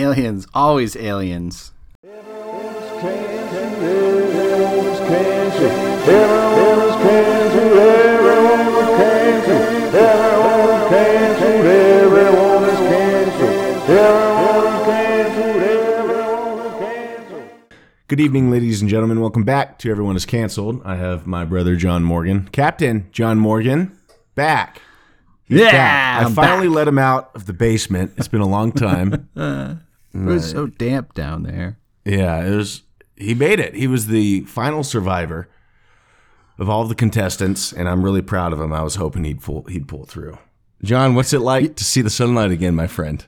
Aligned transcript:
aliens, 0.00 0.46
always 0.54 0.96
aliens. 0.96 1.72
Good 18.08 18.18
evening, 18.18 18.50
ladies 18.50 18.80
and 18.80 18.90
gentlemen. 18.90 19.20
Welcome 19.20 19.44
back 19.44 19.78
to 19.78 19.90
Everyone 19.90 20.16
is 20.16 20.26
Canceled. 20.26 20.82
I 20.84 20.96
have 20.96 21.28
my 21.28 21.44
brother 21.44 21.76
John 21.76 22.02
Morgan, 22.02 22.48
Captain 22.50 23.08
John 23.12 23.38
Morgan, 23.38 23.96
back. 24.34 24.82
He's 25.44 25.60
Yeah, 25.60 25.70
back. 25.70 26.26
I 26.26 26.30
finally 26.34 26.66
back. 26.66 26.74
let 26.76 26.88
him 26.88 26.98
out 26.98 27.30
of 27.36 27.46
the 27.46 27.52
basement. 27.52 28.12
It's 28.16 28.26
been 28.26 28.40
a 28.40 28.48
long 28.48 28.72
time. 28.72 29.28
It 30.12 30.18
was 30.20 30.50
so 30.50 30.66
damp 30.66 31.14
down 31.14 31.42
there. 31.44 31.78
yeah, 32.04 32.44
it 32.44 32.54
was. 32.56 32.82
He 33.16 33.34
made 33.34 33.60
it. 33.60 33.74
He 33.74 33.86
was 33.86 34.06
the 34.06 34.40
final 34.42 34.82
survivor 34.82 35.48
of 36.58 36.68
all 36.68 36.84
the 36.84 36.94
contestants, 36.94 37.72
and 37.72 37.88
I'm 37.88 38.02
really 38.02 38.22
proud 38.22 38.52
of 38.52 38.60
him. 38.60 38.72
I 38.72 38.82
was 38.82 38.94
hoping 38.96 39.24
he'd 39.24 39.40
pull 39.42 39.64
he'd 39.64 39.86
pull 39.88 40.04
through. 40.04 40.38
John, 40.82 41.14
what's 41.14 41.32
it 41.32 41.40
like 41.40 41.76
to 41.76 41.84
see 41.84 42.00
the 42.02 42.10
sunlight 42.10 42.50
again, 42.50 42.74
my 42.74 42.86
friend? 42.86 43.24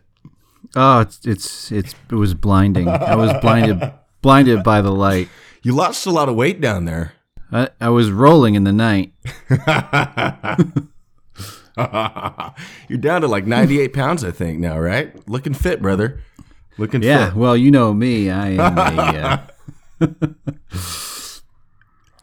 Oh, 0.74 1.00
it's 1.00 1.20
it's, 1.24 1.70
it's 1.70 1.94
it 2.10 2.14
was 2.14 2.34
blinding. 2.34 2.88
I 2.88 3.14
was 3.14 3.32
blinded 3.40 3.92
blinded 4.22 4.62
by 4.62 4.80
the 4.80 4.92
light. 4.92 5.28
You 5.62 5.74
lost 5.74 6.06
a 6.06 6.10
lot 6.10 6.28
of 6.28 6.34
weight 6.34 6.60
down 6.60 6.86
there. 6.86 7.12
I, 7.52 7.68
I 7.80 7.90
was 7.90 8.10
rolling 8.10 8.54
in 8.54 8.64
the 8.64 8.72
night. 8.72 9.12
You're 12.88 12.98
down 12.98 13.20
to 13.22 13.28
like 13.28 13.46
98 13.46 13.92
pounds, 13.92 14.24
I 14.24 14.30
think 14.30 14.58
now, 14.58 14.78
right? 14.78 15.12
Looking 15.28 15.54
fit, 15.54 15.80
brother. 15.80 16.20
Looking 16.78 17.02
Yeah, 17.02 17.26
fit. 17.30 17.36
well, 17.36 17.56
you 17.56 17.70
know 17.70 17.92
me. 17.92 18.30
I 18.30 18.48
am 18.50 18.60
a 18.78 19.46
uh, 20.00 20.08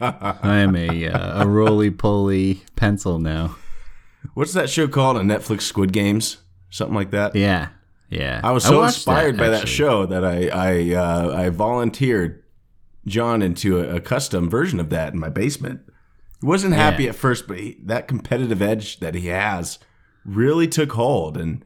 I 0.00 0.58
am 0.58 0.74
a 0.76 1.08
uh, 1.08 1.44
a 1.44 1.46
roly 1.46 1.90
poly 1.90 2.62
pencil 2.76 3.18
now. 3.18 3.56
What's 4.34 4.52
that 4.54 4.70
show 4.70 4.88
called? 4.88 5.16
A 5.16 5.20
Netflix 5.20 5.62
Squid 5.62 5.92
Games, 5.92 6.38
something 6.70 6.94
like 6.94 7.10
that. 7.10 7.34
Yeah, 7.36 7.68
yeah. 8.08 8.40
I 8.42 8.52
was 8.52 8.64
so 8.64 8.78
watched 8.80 8.96
inspired 8.98 9.36
by 9.36 9.48
that 9.50 9.68
show 9.68 10.06
that 10.06 10.24
I 10.24 10.48
I 10.48 10.94
uh, 10.94 11.34
I 11.36 11.48
volunteered 11.50 12.42
John 13.06 13.42
into 13.42 13.78
a, 13.78 13.96
a 13.96 14.00
custom 14.00 14.48
version 14.48 14.80
of 14.80 14.88
that 14.90 15.12
in 15.12 15.18
my 15.18 15.28
basement. 15.28 15.80
He 16.40 16.46
wasn't 16.46 16.74
happy 16.74 17.04
Yeah. 17.04 17.10
at 17.10 17.16
first, 17.16 17.46
but 17.46 17.58
he, 17.58 17.76
that 17.84 18.08
competitive 18.08 18.62
edge 18.62 19.00
that 19.00 19.14
he 19.14 19.26
has 19.26 19.78
really 20.24 20.66
took 20.66 20.92
hold, 20.92 21.36
and 21.36 21.62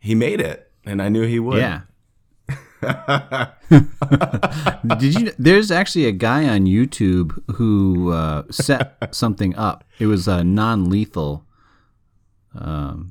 he 0.00 0.14
made 0.16 0.40
it. 0.40 0.64
And 0.84 1.00
I 1.00 1.08
knew 1.08 1.22
he 1.22 1.38
would. 1.38 1.58
Yeah. 1.58 1.82
Did 4.98 5.20
you? 5.20 5.32
There's 5.38 5.70
actually 5.70 6.06
a 6.06 6.12
guy 6.12 6.48
on 6.48 6.66
YouTube 6.66 7.42
who 7.56 8.12
uh, 8.12 8.44
set 8.50 9.14
something 9.14 9.54
up. 9.56 9.84
It 9.98 10.06
was 10.06 10.28
a 10.28 10.44
non-lethal 10.44 11.46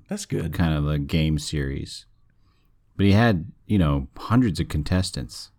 that's 0.07 0.25
good. 0.25 0.53
kind 0.53 0.73
of 0.73 0.88
a 0.88 0.97
game 0.97 1.39
series, 1.39 2.05
but 2.95 3.05
he 3.05 3.11
had 3.11 3.51
you 3.65 3.77
know 3.77 4.07
hundreds 4.17 4.59
of 4.59 4.67
contestants. 4.67 5.51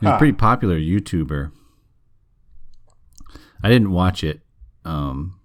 He's 0.00 0.10
a 0.10 0.18
pretty 0.18 0.34
popular 0.34 0.78
YouTuber. 0.78 1.50
I 3.62 3.68
didn't 3.68 3.90
watch 3.90 4.22
it, 4.22 4.40
um, 4.84 5.40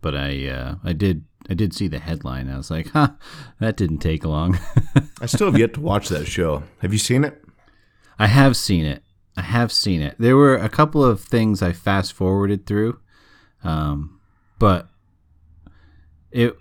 but 0.00 0.14
I 0.14 0.46
uh, 0.46 0.74
I 0.82 0.92
did 0.92 1.24
I 1.48 1.54
did 1.54 1.74
see 1.74 1.88
the 1.88 1.98
headline. 1.98 2.48
I 2.48 2.56
was 2.56 2.70
like, 2.70 2.88
"Huh, 2.90 3.12
that 3.58 3.76
didn't 3.76 3.98
take 3.98 4.24
long." 4.24 4.58
I 5.20 5.26
still 5.26 5.50
have 5.50 5.58
yet 5.58 5.74
to 5.74 5.80
watch 5.80 6.08
that 6.08 6.26
show. 6.26 6.62
Have 6.80 6.92
you 6.92 6.98
seen 6.98 7.24
it? 7.24 7.42
I 8.18 8.26
have 8.26 8.56
seen 8.56 8.84
it. 8.84 9.02
I 9.36 9.42
have 9.42 9.72
seen 9.72 10.02
it. 10.02 10.16
There 10.18 10.36
were 10.36 10.56
a 10.56 10.68
couple 10.68 11.04
of 11.04 11.20
things 11.20 11.62
I 11.62 11.72
fast 11.72 12.12
forwarded 12.12 12.66
through, 12.66 12.98
um, 13.62 14.20
but 14.58 14.88
it 16.30 16.56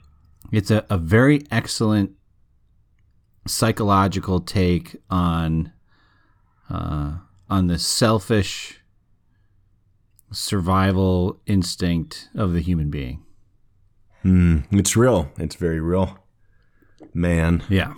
it's 0.51 0.71
a, 0.71 0.85
a 0.89 0.97
very 0.97 1.45
excellent 1.51 2.11
psychological 3.47 4.39
take 4.39 4.95
on 5.09 5.73
uh, 6.69 7.17
on 7.49 7.67
the 7.67 7.79
selfish 7.79 8.81
survival 10.31 11.41
instinct 11.45 12.29
of 12.35 12.53
the 12.53 12.61
human 12.61 12.89
being. 12.89 13.23
Mm, 14.27 14.65
it's 14.71 14.97
real. 14.97 15.31
It's 15.37 15.55
very 15.55 15.79
real. 15.79 16.19
Man. 17.13 17.63
Yeah. 17.69 17.93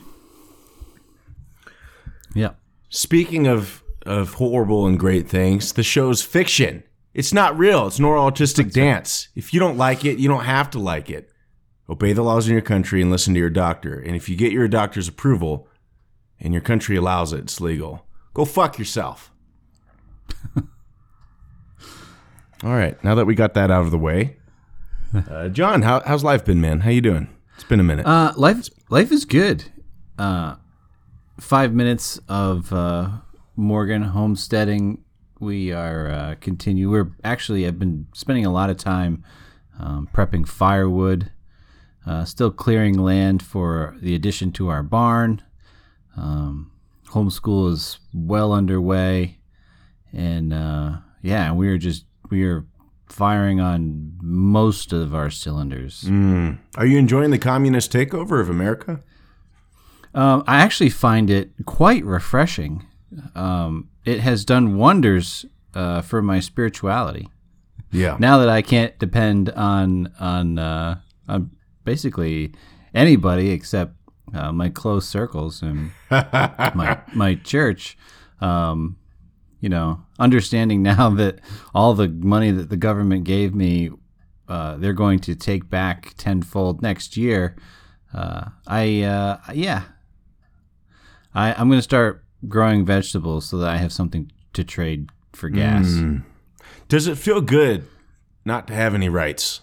Yeah. 2.35 2.51
Speaking 2.89 3.47
of 3.47 3.83
of 4.05 4.35
horrible 4.35 4.85
and 4.87 4.99
great 4.99 5.27
things, 5.27 5.73
the 5.73 5.83
show's 5.83 6.21
fiction. 6.21 6.83
It's 7.13 7.33
not 7.33 7.57
real. 7.57 7.87
It's 7.87 7.99
nor 7.99 8.15
autistic 8.15 8.71
dance. 8.71 9.29
If 9.35 9.53
you 9.53 9.59
don't 9.59 9.77
like 9.77 10.05
it, 10.05 10.19
you 10.19 10.29
don't 10.29 10.45
have 10.45 10.69
to 10.71 10.79
like 10.79 11.09
it. 11.09 11.31
Obey 11.89 12.13
the 12.13 12.21
laws 12.21 12.47
in 12.47 12.53
your 12.53 12.61
country 12.61 13.01
and 13.01 13.09
listen 13.09 13.33
to 13.33 13.39
your 13.39 13.49
doctor. 13.49 13.99
And 13.99 14.15
if 14.15 14.29
you 14.29 14.35
get 14.35 14.51
your 14.51 14.67
doctor's 14.67 15.07
approval 15.07 15.67
and 16.39 16.53
your 16.53 16.61
country 16.61 16.95
allows 16.95 17.33
it, 17.33 17.39
it's 17.39 17.59
legal. 17.59 18.05
Go 18.35 18.45
fuck 18.45 18.77
yourself. 18.77 19.31
All 22.63 22.75
right, 22.75 23.03
now 23.03 23.15
that 23.15 23.25
we 23.25 23.33
got 23.33 23.55
that 23.55 23.71
out 23.71 23.81
of 23.81 23.91
the 23.91 23.97
way, 23.97 24.37
uh, 25.29 25.49
John, 25.49 25.81
how, 25.81 26.01
how's 26.05 26.23
life 26.23 26.45
been, 26.45 26.61
man? 26.61 26.81
How 26.81 26.89
you 26.91 27.01
doing? 27.01 27.29
It's 27.55 27.63
been 27.63 27.79
a 27.79 27.83
minute. 27.83 28.05
Uh, 28.05 28.33
life 28.37 28.67
life 28.89 29.11
is 29.11 29.25
good. 29.25 29.65
Uh, 30.17 30.55
five 31.39 31.73
minutes 31.73 32.19
of 32.29 32.71
uh, 32.71 33.09
Morgan 33.55 34.03
homesteading. 34.03 35.03
We 35.39 35.71
are 35.71 36.09
uh, 36.09 36.35
continue. 36.39 36.89
We're 36.89 37.11
actually 37.23 37.67
I've 37.67 37.79
been 37.79 38.07
spending 38.13 38.45
a 38.45 38.51
lot 38.51 38.69
of 38.69 38.77
time 38.77 39.23
um, 39.79 40.07
prepping 40.13 40.47
firewood. 40.47 41.31
Uh, 42.05 42.23
still 42.23 42.49
clearing 42.49 42.97
land 42.97 43.43
for 43.43 43.95
the 44.01 44.15
addition 44.15 44.51
to 44.53 44.69
our 44.69 44.83
barn. 44.83 45.41
Um, 46.15 46.71
homeschool 47.09 47.71
is 47.71 47.99
well 48.13 48.53
underway, 48.53 49.39
and 50.13 50.51
yeah, 51.21 51.51
we 51.51 51.67
are 51.67 51.77
just 51.77 52.05
we 52.29 52.45
are 52.45 52.65
firing 53.09 53.59
on 53.59 54.13
most 54.21 54.93
of 54.93 55.13
our 55.13 55.29
cylinders. 55.29 56.03
Mm. 56.03 56.59
Are 56.75 56.85
you 56.85 56.97
enjoying 56.97 57.31
the 57.31 57.39
communist 57.39 57.91
takeover 57.91 58.39
of 58.39 58.49
America? 58.49 59.01
Um, 60.13 60.43
I 60.47 60.61
actually 60.61 60.89
find 60.89 61.29
it 61.29 61.51
quite 61.65 62.03
refreshing. 62.05 62.85
Um, 63.35 63.89
it 64.05 64.21
has 64.21 64.45
done 64.45 64.77
wonders 64.77 65.45
uh, 65.73 66.01
for 66.01 66.21
my 66.21 66.39
spirituality. 66.39 67.29
Yeah. 67.91 68.17
Now 68.19 68.37
that 68.39 68.49
I 68.49 68.61
can't 68.61 68.97
depend 68.99 69.49
on 69.51 70.13
on, 70.19 70.59
uh, 70.59 70.99
on 71.27 71.51
basically 71.83 72.53
anybody 72.93 73.49
except 73.51 73.93
uh, 74.33 74.51
my 74.51 74.69
close 74.69 75.07
circles 75.07 75.61
and 75.61 75.91
my 76.11 77.01
my 77.13 77.35
church, 77.35 77.97
um, 78.41 78.97
you 79.59 79.69
know, 79.69 80.01
understanding 80.19 80.81
now 80.93 81.09
that 81.11 81.39
all 81.73 81.93
the 81.93 82.07
money 82.07 82.51
that 82.51 82.69
the 82.69 82.77
government 82.77 83.23
gave 83.25 83.53
me, 83.55 83.89
uh, 84.47 84.77
they're 84.77 84.93
going 84.93 85.19
to 85.19 85.35
take 85.35 85.69
back 85.69 86.13
tenfold 86.17 86.81
next 86.81 87.15
year. 87.17 87.55
Uh, 88.13 88.49
I 88.67 89.01
uh, 89.03 89.37
yeah, 89.53 89.83
I 91.33 91.53
I'm 91.53 91.67
going 91.69 91.77
to 91.79 91.83
start 91.83 92.23
growing 92.47 92.85
vegetables 92.85 93.45
so 93.45 93.57
that 93.57 93.69
I 93.69 93.77
have 93.77 93.91
something 93.93 94.31
to 94.53 94.63
trade 94.63 95.09
for 95.33 95.49
gas. 95.49 95.85
Mm. 95.87 96.23
Does 96.87 97.05
it 97.07 97.17
feel 97.17 97.41
good 97.41 97.85
not 98.45 98.65
to 98.67 98.73
have 98.73 98.95
any 98.95 99.09
rights? 99.09 99.61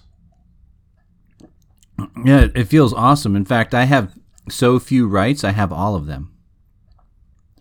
Yeah, 2.25 2.41
it- 2.43 2.53
it 2.57 2.65
feels 2.69 2.93
awesome. 2.93 3.35
In 3.35 3.45
fact, 3.45 3.75
I 3.75 3.85
have 3.85 4.13
so 4.49 4.79
few 4.79 5.09
rights. 5.09 5.43
I 5.45 5.51
have 5.53 5.73
all 5.73 5.95
of 5.97 6.07
them. 6.07 6.31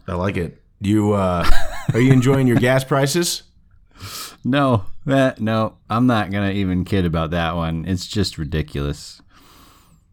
I 0.07 0.13
like 0.15 0.37
it. 0.37 0.61
You 0.81 1.13
uh, 1.13 1.49
are 1.93 1.99
you 1.99 2.11
enjoying 2.11 2.47
your 2.47 2.57
gas 2.57 2.83
prices? 2.83 3.43
No, 4.43 4.85
that 5.05 5.39
no, 5.39 5.77
I'm 5.89 6.07
not 6.07 6.31
gonna 6.31 6.51
even 6.51 6.85
kid 6.85 7.05
about 7.05 7.31
that 7.31 7.55
one. 7.55 7.85
It's 7.85 8.07
just 8.07 8.37
ridiculous. 8.37 9.21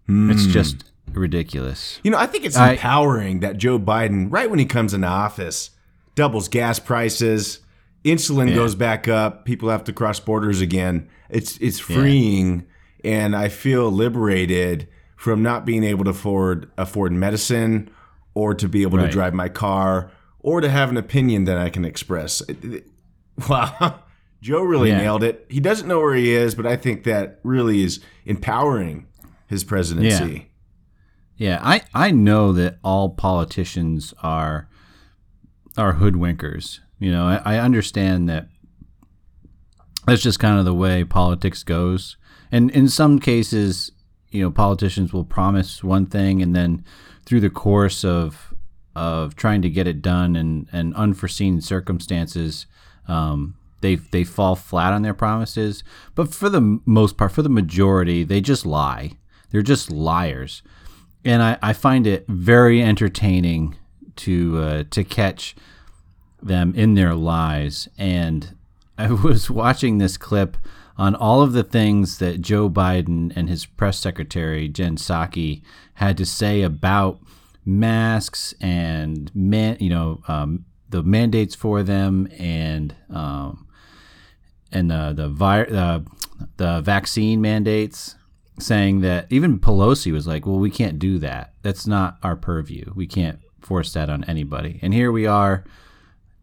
It's 0.09 0.45
hmm. 0.45 0.51
just 0.51 0.85
ridiculous. 1.13 2.01
You 2.03 2.11
know, 2.11 2.19
I 2.19 2.27
think 2.27 2.45
it's 2.45 2.57
I- 2.57 2.73
empowering 2.73 3.41
that 3.41 3.59
Joe 3.59 3.79
Biden, 3.79 4.29
right 4.31 4.49
when 4.49 4.59
he 4.59 4.65
comes 4.65 4.95
into 4.95 5.07
office, 5.07 5.71
doubles 6.15 6.49
gas 6.49 6.79
prices, 6.79 7.61
insulin 8.05 8.51
Yeah. 8.51 8.57
goes 8.57 8.75
back 8.75 9.09
up, 9.09 9.45
people 9.45 9.69
have 9.69 9.85
to 9.85 9.93
cross 9.93 10.21
borders 10.21 10.61
again. 10.61 11.09
It's 11.29 11.57
it's 11.59 11.79
freeing, 11.79 12.65
and 13.05 13.35
I 13.35 13.49
feel 13.49 13.91
liberated 13.91 14.89
from 15.17 15.43
not 15.43 15.65
being 15.65 15.85
able 15.85 16.05
to 16.05 16.11
afford 16.11 16.71
afford 16.77 17.13
medicine, 17.13 17.91
or 18.35 18.55
to 18.55 18.69
be 18.69 18.83
able 18.83 18.99
to 18.99 19.09
drive 19.09 19.35
my 19.35 19.49
car, 19.49 20.11
or 20.43 20.61
to 20.61 20.69
have 20.69 20.91
an 20.91 20.97
opinion 20.97 21.45
that 21.45 21.59
I 21.59 21.71
can 21.71 21.85
express. 21.85 22.43
Wow. 23.49 24.01
Joe 24.43 24.61
really 24.63 24.91
Yeah. 24.91 24.99
nailed 24.99 25.23
it. 25.23 25.47
He 25.49 25.59
doesn't 25.61 25.89
know 25.89 26.01
where 26.01 26.15
he 26.15 26.33
is, 26.33 26.55
but 26.55 26.67
I 26.67 26.77
think 26.77 27.05
that 27.05 27.41
really 27.43 27.83
is 27.83 28.01
empowering 28.27 29.07
his 29.47 29.65
presidency. 29.65 30.51
Yeah, 31.37 31.49
yeah, 31.55 31.61
I, 31.63 31.81
I 31.95 32.11
know 32.11 32.53
that 32.53 32.79
all 32.85 33.11
politicians 33.11 34.13
are 34.23 34.69
are 35.79 35.95
hoodwinkers. 35.95 36.81
You 36.99 37.11
know, 37.11 37.25
I, 37.27 37.55
I 37.55 37.59
understand 37.59 38.29
that 38.29 38.49
that's 40.07 40.23
just 40.23 40.39
kind 40.39 40.59
of 40.59 40.65
the 40.65 40.75
way 40.75 41.05
politics 41.05 41.63
goes. 41.63 42.17
And 42.51 42.71
in 42.73 42.89
some 42.89 43.19
cases, 43.19 43.93
you 44.31 44.43
know, 44.43 44.51
politicians 44.51 45.13
will 45.13 45.25
promise 45.25 45.83
one 45.83 46.07
thing 46.07 46.43
and 46.43 46.55
then 46.55 46.85
through 47.25 47.41
the 47.41 47.51
course 47.51 48.05
of 48.05 48.52
of 48.95 49.35
trying 49.37 49.63
to 49.63 49.71
get 49.71 49.87
it 49.87 50.03
done 50.03 50.37
and, 50.37 50.69
and 50.73 50.95
unforeseen 50.95 51.61
circumstances, 51.61 52.67
um, 53.09 53.57
they 53.81 53.97
they 53.97 54.25
fall 54.25 54.55
flat 54.55 54.93
on 54.93 55.03
their 55.03 55.15
promises. 55.15 55.85
But 56.15 56.33
for 56.33 56.49
the 56.49 56.81
most 56.85 57.17
part, 57.17 57.33
for 57.33 57.43
the 57.43 57.49
majority, 57.49 58.25
they 58.25 58.41
just 58.41 58.65
lie. 58.65 59.13
They're 59.51 59.63
just 59.63 59.91
liars, 59.91 60.63
and 61.25 61.43
I, 61.43 61.59
I 61.63 61.73
find 61.73 62.07
it 62.07 62.27
very 62.29 62.83
entertaining 62.83 63.77
to 64.17 64.59
uh, 64.59 64.85
to 64.91 65.05
catch 65.05 65.55
them 66.41 66.75
in 66.75 66.95
their 66.95 67.15
lies. 67.15 67.89
And 67.99 68.57
I 68.97 69.13
was 69.25 69.51
watching 69.51 69.99
this 69.99 70.17
clip 70.17 70.57
on 70.97 71.15
all 71.15 71.43
of 71.43 71.53
the 71.53 71.65
things 71.65 72.19
that 72.19 72.41
Joe 72.41 72.69
Biden 72.69 73.33
and 73.35 73.49
his 73.49 73.67
press 73.67 73.99
secretary 73.99 74.69
Jen 74.69 74.97
Psaki 74.97 75.63
had 75.95 76.17
to 76.19 76.27
say 76.27 76.63
about 76.63 77.21
masks 77.65 78.55
and 78.61 79.31
man, 79.35 79.77
you 79.81 79.91
know, 79.91 80.23
um, 80.29 80.65
the 80.89 81.03
mandates 81.03 81.55
for 81.55 81.83
them 81.83 82.29
and 82.39 82.95
um, 83.11 83.67
and 84.71 84.91
the 84.91 85.13
the, 85.15 85.29
vi- 85.29 85.65
uh, 85.65 86.01
the 86.57 86.81
vaccine 86.81 87.41
mandates, 87.41 88.17
saying 88.59 89.01
that 89.01 89.27
even 89.31 89.59
Pelosi 89.59 90.13
was 90.13 90.27
like, 90.27 90.47
"Well, 90.47 90.59
we 90.59 90.71
can't 90.71 90.99
do 90.99 91.19
that. 91.21 91.55
That's 91.63 91.87
not 91.87 92.19
our 92.23 92.37
purview. 92.37 92.93
We 92.95 93.07
can't 93.07 93.39
force 93.61 93.93
that 93.95 94.11
on 94.11 94.25
anybody." 94.25 94.79
And 94.83 94.93
here 94.93 95.13
we 95.13 95.27
are, 95.27 95.65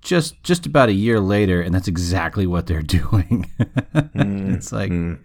just 0.01 0.41
just 0.43 0.65
about 0.65 0.89
a 0.89 0.93
year 0.93 1.19
later, 1.19 1.61
and 1.61 1.73
that's 1.73 1.87
exactly 1.87 2.47
what 2.47 2.67
they're 2.67 2.81
doing. 2.99 3.51
mm, 3.59 4.55
it's 4.55 4.71
like. 4.71 4.91
Mm. 4.91 5.19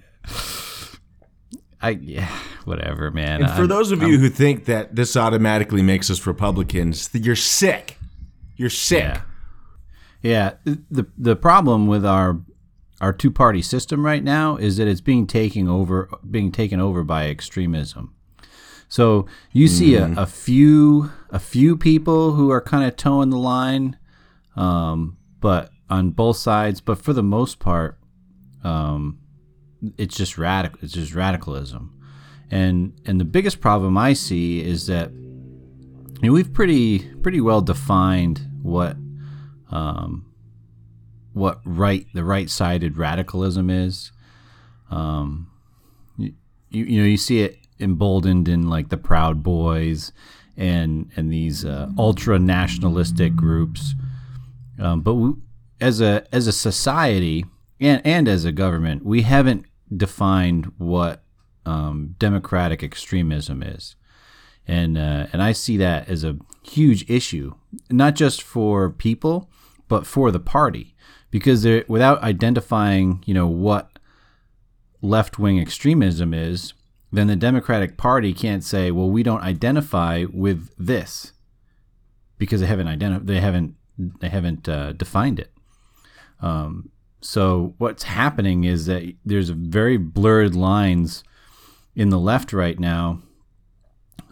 I 1.82 1.91
yeah, 1.91 2.31
whatever, 2.66 3.11
man. 3.11 3.43
And 3.43 3.50
for 3.52 3.62
I'm, 3.62 3.69
those 3.69 3.93
of 3.93 4.02
I'm, 4.02 4.08
you 4.08 4.19
who 4.19 4.28
think 4.28 4.64
that 4.66 4.96
this 4.96 5.16
automatically 5.16 5.82
makes 5.82 6.11
us 6.11 6.26
Republicans, 6.26 7.11
you're 7.12 7.37
sick. 7.37 7.99
You're 8.56 8.70
sick. 8.70 9.20
Yeah. 10.22 10.52
yeah. 10.64 10.75
The 10.90 11.06
the 11.19 11.37
problem 11.37 11.87
with 11.87 12.05
our 12.05 12.40
our 13.00 13.12
two 13.12 13.31
party 13.31 13.62
system 13.62 14.05
right 14.05 14.22
now 14.22 14.56
is 14.56 14.76
that 14.76 14.88
it's 14.88 15.00
being 15.00 15.26
taken 15.26 15.69
over 15.69 16.08
being 16.31 16.52
taken 16.52 16.81
over 16.81 17.05
by 17.05 17.28
extremism. 17.28 18.14
So 18.88 19.26
you 19.52 19.67
see 19.67 19.93
mm. 19.93 20.17
a, 20.17 20.22
a, 20.22 20.26
few 20.26 21.10
a 21.31 21.40
few 21.40 21.76
people 21.76 22.32
who 22.34 22.50
are 22.50 22.60
kind 22.60 22.84
of 22.87 22.96
toeing 22.96 23.31
the 23.31 23.38
line, 23.38 23.99
um, 24.56 25.17
but 25.40 25.70
on 25.90 26.10
both 26.10 26.37
sides. 26.37 26.81
But 26.81 26.99
for 26.99 27.12
the 27.12 27.22
most 27.22 27.58
part, 27.58 27.99
um, 28.62 29.19
it's 29.99 30.17
just 30.17 30.38
radical. 30.38 30.78
It's 30.82 30.93
just 30.93 31.14
radicalism, 31.14 31.94
and 32.55 32.93
and 33.05 33.21
the 33.21 33.25
biggest 33.25 33.61
problem 33.61 33.99
I 33.99 34.12
see 34.12 34.62
is 34.62 34.87
that 34.87 35.11
you 35.11 36.19
know, 36.23 36.33
we've 36.33 36.53
pretty 36.53 37.01
pretty 37.17 37.41
well 37.41 37.61
defined 37.61 38.49
what 38.62 38.97
um, 39.73 40.33
what 41.33 41.61
right 41.65 42.06
the 42.15 42.23
right 42.23 42.49
sided 42.49 42.97
radicalism 42.97 43.71
is. 43.71 44.12
Um, 44.89 45.51
you, 46.17 46.33
you, 46.71 47.01
know 47.01 47.06
you 47.06 47.17
see 47.17 47.41
it 47.41 47.59
emboldened 47.81 48.49
in 48.49 48.69
like 48.71 48.89
the 48.89 48.99
Proud 48.99 49.43
Boys 49.43 50.12
and 50.56 51.11
and 51.17 51.33
these 51.33 51.65
uh, 51.65 51.91
ultra 51.99 52.39
nationalistic 52.39 53.35
groups. 53.35 53.97
Um, 54.79 55.01
but 55.01 55.15
we, 55.15 55.33
as 55.81 56.01
a 56.01 56.25
as 56.31 56.47
a 56.47 56.53
society 56.53 57.47
and 57.81 58.01
and 58.06 58.29
as 58.29 58.45
a 58.45 58.53
government, 58.53 59.05
we 59.05 59.23
haven't 59.23 59.67
defined 59.97 60.71
what 60.79 61.24
um, 61.66 62.14
democratic 62.19 62.82
extremism 62.82 63.62
is, 63.62 63.96
and 64.66 64.96
uh, 64.96 65.26
and 65.32 65.43
I 65.43 65.52
see 65.52 65.76
that 65.78 66.08
as 66.08 66.25
a 66.25 66.38
huge 66.62 67.08
issue, 67.11 67.55
not 67.90 68.14
just 68.14 68.43
for 68.43 68.90
people, 68.90 69.50
but 69.88 70.06
for 70.06 70.31
the 70.31 70.40
party, 70.40 70.94
because 71.31 71.66
without 71.88 72.22
identifying, 72.22 73.22
you 73.26 73.34
know, 73.34 73.46
what 73.46 73.99
left 75.02 75.38
wing 75.38 75.61
extremism 75.61 76.32
is, 76.32 76.72
then 77.12 77.26
the 77.26 77.37
Democratic 77.37 77.96
Party 77.96 78.32
can't 78.32 78.64
say, 78.64 78.90
well, 78.90 79.10
we 79.10 79.22
don't 79.22 79.43
identify 79.43 80.25
with 80.32 80.70
this, 80.78 81.32
because 82.38 82.60
they 82.60 82.67
haven't 82.67 82.88
identified, 82.88 83.26
they 83.26 83.40
haven't 83.40 83.75
they 83.96 84.28
haven't 84.28 84.69
uh, 84.69 84.93
defined 84.93 85.38
it. 85.38 85.52
Um, 86.40 86.90
so 87.20 87.75
what's 87.78 88.02
happening 88.02 88.64
is 88.64 88.87
that 88.87 89.14
there's 89.25 89.50
very 89.50 89.96
blurred 89.96 90.55
lines 90.55 91.22
in 91.96 92.08
the 92.08 92.19
left 92.19 92.52
right 92.52 92.79
now 92.79 93.20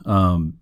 um, 0.04 0.58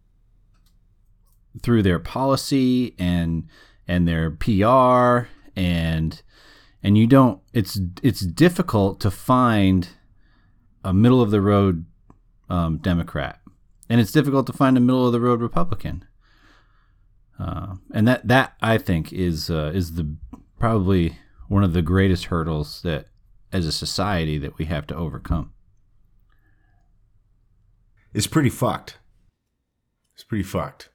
through 1.63 1.83
their 1.83 1.99
policy 1.99 2.95
and 2.99 3.49
and 3.89 4.07
their 4.07 4.31
PR 4.31 5.29
and 5.57 6.23
and 6.83 6.97
you 6.97 7.07
don't 7.07 7.41
it's 7.53 7.79
it's 8.03 8.21
difficult 8.21 9.01
to 9.01 9.11
find 9.11 9.89
a 10.85 10.93
middle 10.93 11.21
of 11.21 11.31
the 11.31 11.41
road 11.41 11.85
um, 12.49 12.79
Democrat 12.79 13.41
and 13.89 14.01
it's 14.01 14.13
difficult 14.13 14.47
to 14.47 14.53
find 14.53 14.77
a 14.77 14.81
middle 14.81 15.07
of 15.07 15.13
the 15.13 15.21
road 15.21 15.41
Republican 15.41 16.05
uh, 17.41 17.77
and 17.93 18.07
that 18.07 18.27
that 18.29 18.55
I 18.61 18.77
think 18.79 19.13
is 19.13 19.51
uh, 19.51 19.73
is 19.75 19.95
the 19.95 20.15
probably 20.59 21.19
one 21.49 21.65
of 21.65 21.73
the 21.73 21.83
greatest 21.83 22.27
hurdles 22.27 22.83
that 22.83 23.07
as 23.53 23.67
a 23.67 23.73
society 23.73 24.39
that 24.39 24.59
we 24.59 24.67
have 24.67 24.87
to 24.89 24.97
overcome. 24.97 25.53
It's 28.13 28.27
pretty 28.27 28.51
fucked. 28.51 28.99
It's 30.15 30.25
pretty 30.25 30.45
fucked. 30.45 30.89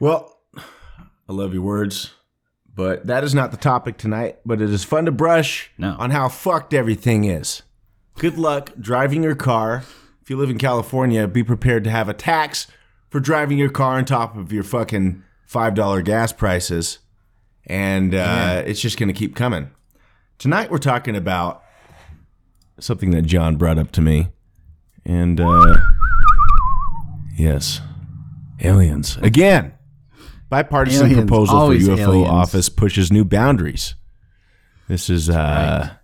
Well, 0.00 0.40
I 0.56 1.32
love 1.32 1.52
your 1.52 1.62
words, 1.62 2.14
but 2.74 3.06
that 3.06 3.24
is 3.24 3.34
not 3.34 3.50
the 3.50 3.56
topic 3.56 3.96
tonight. 3.96 4.38
But 4.44 4.60
it 4.60 4.70
is 4.70 4.84
fun 4.84 5.04
to 5.06 5.12
brush 5.12 5.70
no. 5.78 5.96
on 5.98 6.10
how 6.10 6.28
fucked 6.28 6.74
everything 6.74 7.24
is. 7.24 7.62
Good 8.18 8.38
luck 8.38 8.72
driving 8.78 9.22
your 9.22 9.34
car. 9.34 9.84
If 10.22 10.30
you 10.30 10.36
live 10.36 10.50
in 10.50 10.58
California, 10.58 11.26
be 11.26 11.42
prepared 11.42 11.84
to 11.84 11.90
have 11.90 12.08
a 12.08 12.14
tax 12.14 12.66
for 13.08 13.20
driving 13.20 13.58
your 13.58 13.70
car 13.70 13.96
on 13.96 14.04
top 14.04 14.36
of 14.36 14.52
your 14.52 14.64
fucking 14.64 15.22
$5 15.48 16.04
gas 16.04 16.32
prices 16.32 16.98
and 17.68 18.14
uh, 18.14 18.62
it's 18.66 18.80
just 18.80 18.98
going 18.98 19.08
to 19.08 19.12
keep 19.12 19.36
coming. 19.36 19.70
Tonight 20.38 20.70
we're 20.70 20.78
talking 20.78 21.16
about 21.16 21.62
something 22.80 23.10
that 23.10 23.22
John 23.22 23.56
brought 23.56 23.78
up 23.78 23.92
to 23.92 24.00
me, 24.00 24.28
and 25.08 25.40
uh, 25.40 25.76
yes, 27.36 27.80
aliens 28.60 29.16
again. 29.22 29.74
Bipartisan 30.50 31.06
aliens, 31.06 31.28
proposal 31.28 31.66
for 31.66 31.74
UFO 31.74 31.98
aliens. 31.98 32.28
office 32.28 32.68
pushes 32.68 33.10
new 33.12 33.24
boundaries. 33.24 33.94
This 34.88 35.10
is 35.10 35.28
uh, 35.28 35.34
right. 35.34 35.98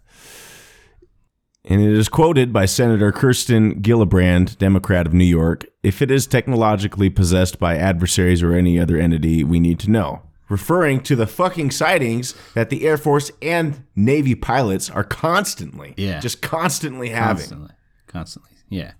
and 1.64 1.80
it 1.80 1.92
is 1.92 2.08
quoted 2.08 2.52
by 2.52 2.66
Senator 2.66 3.12
Kirsten 3.12 3.80
Gillibrand, 3.80 4.58
Democrat 4.58 5.06
of 5.06 5.14
New 5.14 5.24
York. 5.24 5.64
If 5.82 6.02
it 6.02 6.10
is 6.10 6.26
technologically 6.26 7.08
possessed 7.08 7.58
by 7.58 7.76
adversaries 7.76 8.42
or 8.42 8.52
any 8.52 8.78
other 8.78 8.98
entity, 8.98 9.44
we 9.44 9.60
need 9.60 9.78
to 9.80 9.90
know 9.90 10.22
referring 10.48 11.00
to 11.00 11.16
the 11.16 11.26
fucking 11.26 11.70
sightings 11.70 12.34
that 12.54 12.70
the 12.70 12.86
Air 12.86 12.98
Force 12.98 13.30
and 13.40 13.84
Navy 13.96 14.34
pilots 14.34 14.90
are 14.90 15.04
constantly, 15.04 15.94
yeah, 15.96 16.20
just 16.20 16.42
constantly 16.42 17.08
having, 17.10 17.36
constantly, 17.36 17.70
constantly, 18.06 18.50
yeah, 18.68 18.92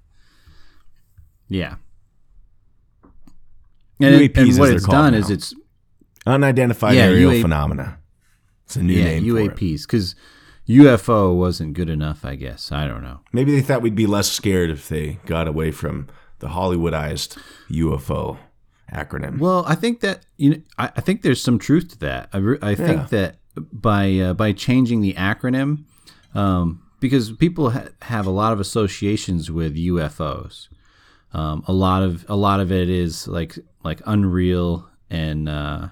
yeah. 1.49 1.77
And, 4.01 4.21
UAPs, 4.21 4.37
and 4.39 4.59
what 4.59 4.71
it's 4.71 4.87
done 4.87 5.13
now. 5.13 5.19
is 5.19 5.31
it's 5.31 5.55
unidentified 6.27 6.97
yeah, 6.97 7.05
aerial 7.05 7.33
UA- 7.33 7.43
phenomena. 7.43 7.99
It's 8.65 8.77
a 8.77 8.83
new 8.83 8.95
yeah, 8.95 9.05
name 9.05 9.25
UAPs 9.25 9.83
because 9.83 10.15
UFO 10.69 11.37
wasn't 11.37 11.75
good 11.75 11.91
enough. 11.91 12.25
I 12.25 12.35
guess 12.35 12.73
I 12.73 12.87
don't 12.87 13.03
know. 13.03 13.21
Maybe 13.33 13.53
they 13.55 13.61
thought 13.61 13.83
we'd 13.83 13.95
be 13.95 14.07
less 14.07 14.31
scared 14.31 14.71
if 14.71 14.89
they 14.89 15.19
got 15.27 15.47
away 15.47 15.71
from 15.71 16.09
the 16.39 16.49
Hollywoodized 16.49 17.39
UFO 17.71 18.39
acronym. 18.93 19.39
Well, 19.39 19.65
I 19.67 19.75
think 19.75 20.01
that 20.01 20.27
you 20.37 20.51
know, 20.51 20.57
I, 20.79 20.91
I 20.97 21.01
think 21.01 21.23
there's 21.23 21.43
some 21.43 21.59
truth 21.59 21.89
to 21.91 21.99
that. 22.01 22.31
I, 22.33 22.71
I 22.71 22.75
think 22.75 23.11
that 23.11 23.37
by 23.73 24.19
uh, 24.19 24.35
by 24.35 24.53
changing 24.53 25.03
the 25.03 25.15
acronym, 25.15 25.85
um, 26.35 26.83
because 27.05 27.33
people 27.33 27.69
ha- 27.71 27.89
have 28.01 28.25
a 28.27 28.31
lot 28.31 28.55
of 28.55 28.61
associations 28.61 29.51
with 29.51 29.77
UFOs. 29.77 30.69
Um, 31.35 31.63
a 31.69 31.73
lot 31.73 32.03
of 32.03 32.25
a 32.31 32.35
lot 32.37 32.61
of 32.61 32.73
it 32.73 32.89
is 32.89 33.29
like 33.29 33.59
like 33.83 34.01
unreal 34.07 34.89
and 35.11 35.47
uh, 35.49 35.89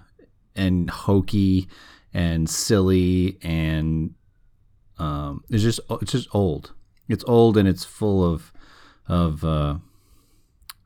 and 0.56 0.88
hokey 0.88 1.68
and 2.14 2.48
silly 2.48 3.36
and 3.42 4.14
um, 4.98 5.42
it's 5.50 5.62
just 5.62 5.80
it's 6.00 6.12
just 6.12 6.34
old. 6.34 6.72
It's 7.08 7.24
old 7.26 7.58
and 7.58 7.68
it's 7.68 7.84
full 7.84 8.24
of 8.24 8.50
of 9.06 9.44
uh, 9.44 9.74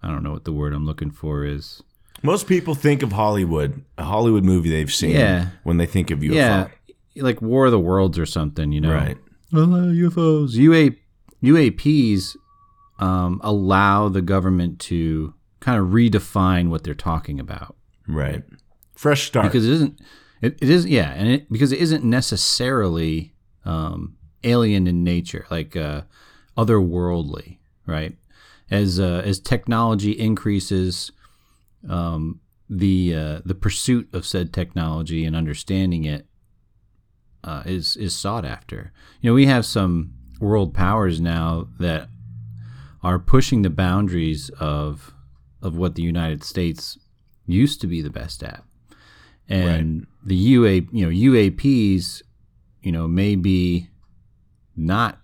I 0.02 0.08
don't 0.08 0.24
know 0.24 0.32
what 0.32 0.44
the 0.44 0.52
word 0.52 0.72
I'm 0.72 0.86
looking 0.86 1.12
for 1.12 1.44
is. 1.44 1.82
Most 2.24 2.48
people 2.48 2.74
think 2.74 3.02
of 3.04 3.12
Hollywood, 3.12 3.84
a 3.96 4.02
Hollywood 4.04 4.42
movie 4.42 4.70
they've 4.70 4.92
seen, 4.92 5.10
Yeah. 5.10 5.50
when 5.62 5.76
they 5.76 5.86
think 5.86 6.10
of 6.10 6.18
UFO. 6.20 6.34
Yeah, 6.34 6.68
like 7.16 7.40
War 7.42 7.66
of 7.66 7.72
the 7.72 7.78
Worlds 7.78 8.18
or 8.18 8.26
something, 8.26 8.72
you 8.72 8.80
know. 8.80 8.92
Right. 8.92 9.18
Uh, 9.52 9.92
UFOs. 9.92 10.52
UA, 10.54 10.90
UAPs 11.42 12.36
um, 12.98 13.40
allow 13.44 14.08
the 14.08 14.22
government 14.22 14.78
to 14.80 15.34
kind 15.60 15.78
of 15.80 15.88
redefine 15.88 16.68
what 16.68 16.84
they're 16.84 16.94
talking 16.94 17.40
about 17.40 17.76
Right. 18.08 18.42
Fresh 18.94 19.26
start. 19.26 19.46
because 19.46 19.66
it 19.66 19.72
isn't. 19.72 20.00
It, 20.40 20.58
it 20.60 20.70
is 20.70 20.86
yeah, 20.86 21.12
and 21.12 21.28
it, 21.28 21.52
because 21.52 21.72
it 21.72 21.80
isn't 21.80 22.04
necessarily 22.04 23.34
um, 23.64 24.16
alien 24.44 24.86
in 24.86 25.02
nature, 25.02 25.46
like 25.50 25.76
uh, 25.76 26.02
otherworldly, 26.56 27.58
right? 27.86 28.16
As 28.70 29.00
uh, 29.00 29.22
as 29.24 29.40
technology 29.40 30.12
increases, 30.12 31.10
um, 31.88 32.40
the 32.68 33.14
uh, 33.14 33.40
the 33.44 33.54
pursuit 33.54 34.08
of 34.12 34.26
said 34.26 34.52
technology 34.52 35.24
and 35.24 35.34
understanding 35.36 36.04
it 36.04 36.26
uh, 37.44 37.62
is 37.66 37.96
is 37.96 38.14
sought 38.14 38.44
after. 38.44 38.92
You 39.20 39.30
know, 39.30 39.34
we 39.34 39.46
have 39.46 39.64
some 39.66 40.12
world 40.40 40.74
powers 40.74 41.20
now 41.20 41.68
that 41.78 42.08
are 43.02 43.18
pushing 43.18 43.62
the 43.62 43.70
boundaries 43.70 44.50
of 44.60 45.14
of 45.62 45.76
what 45.76 45.94
the 45.94 46.02
United 46.02 46.44
States 46.44 46.98
used 47.46 47.80
to 47.80 47.86
be 47.86 48.02
the 48.02 48.10
best 48.10 48.42
at, 48.42 48.62
and 49.48 50.06
the 50.24 50.36
UA 50.36 50.70
you 50.92 51.06
know 51.06 51.10
UAPs 51.10 52.22
you 52.82 52.92
know 52.92 53.06
may 53.06 53.36
be 53.36 53.88
not 54.76 55.20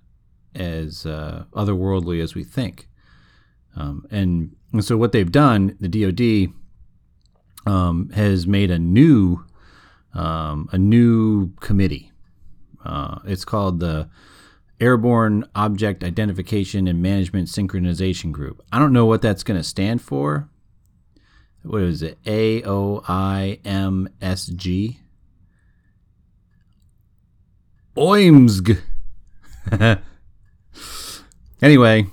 as 0.54 1.06
uh, 1.06 1.44
otherworldly 1.54 2.22
as 2.22 2.34
we 2.34 2.44
think, 2.44 2.88
um, 3.76 4.06
and, 4.10 4.54
and 4.72 4.84
so 4.84 4.96
what 4.96 5.12
they've 5.12 5.32
done, 5.32 5.76
the 5.80 5.88
DoD 5.88 6.52
um, 7.66 8.10
has 8.10 8.46
made 8.46 8.70
a 8.70 8.78
new 8.78 9.44
um, 10.14 10.68
a 10.72 10.78
new 10.78 11.52
committee. 11.56 12.12
Uh, 12.84 13.18
it's 13.24 13.44
called 13.44 13.80
the 13.80 14.08
Airborne 14.80 15.44
Object 15.54 16.02
Identification 16.02 16.88
and 16.88 17.00
Management 17.00 17.48
Synchronization 17.48 18.32
Group. 18.32 18.62
I 18.72 18.78
don't 18.78 18.92
know 18.92 19.06
what 19.06 19.22
that's 19.22 19.44
going 19.44 19.58
to 19.58 19.64
stand 19.64 20.02
for. 20.02 20.48
What 21.62 21.82
is 21.82 22.02
it? 22.02 22.18
A 22.26 22.64
O 22.64 23.02
I 23.06 23.60
M 23.64 24.08
S 24.20 24.46
G. 24.46 24.98
OIMSG. 27.96 28.78
anyway, 31.62 32.06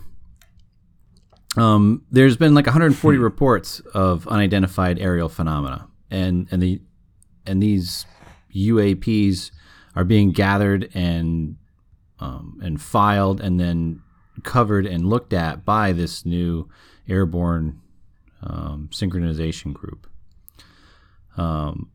um, 1.57 2.05
there's 2.11 2.37
been 2.37 2.53
like 2.53 2.67
140 2.67 3.17
reports 3.19 3.79
of 3.93 4.27
unidentified 4.27 4.99
aerial 4.99 5.29
phenomena, 5.29 5.87
and 6.11 6.47
and 6.51 6.61
the 6.61 6.81
and 7.49 7.61
these 7.61 8.05
UAPs 8.55 9.51
are 9.95 10.03
being 10.03 10.31
gathered 10.31 10.89
and 10.93 11.57
um, 12.19 12.59
and 12.61 12.81
filed 12.81 13.41
and 13.41 13.59
then 13.59 14.01
covered 14.43 14.85
and 14.85 15.09
looked 15.09 15.33
at 15.33 15.65
by 15.65 15.91
this 15.91 16.25
new 16.25 16.69
airborne 17.07 17.81
um, 18.41 18.89
synchronization 18.91 19.73
group. 19.73 20.07
Um, 21.37 21.91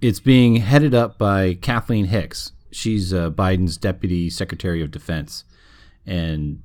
it's 0.00 0.20
being 0.20 0.56
headed 0.56 0.94
up 0.94 1.18
by 1.18 1.54
Kathleen 1.54 2.06
Hicks. 2.06 2.52
She's 2.70 3.14
uh, 3.14 3.30
Biden's 3.30 3.76
deputy 3.76 4.28
secretary 4.28 4.82
of 4.82 4.90
defense, 4.90 5.44
and 6.04 6.62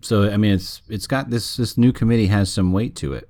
so 0.00 0.30
I 0.30 0.38
mean 0.38 0.54
it's 0.54 0.82
it's 0.88 1.06
got 1.06 1.30
this 1.30 1.56
this 1.56 1.76
new 1.76 1.92
committee 1.92 2.26
has 2.28 2.50
some 2.50 2.72
weight 2.72 2.96
to 2.96 3.12
it, 3.12 3.28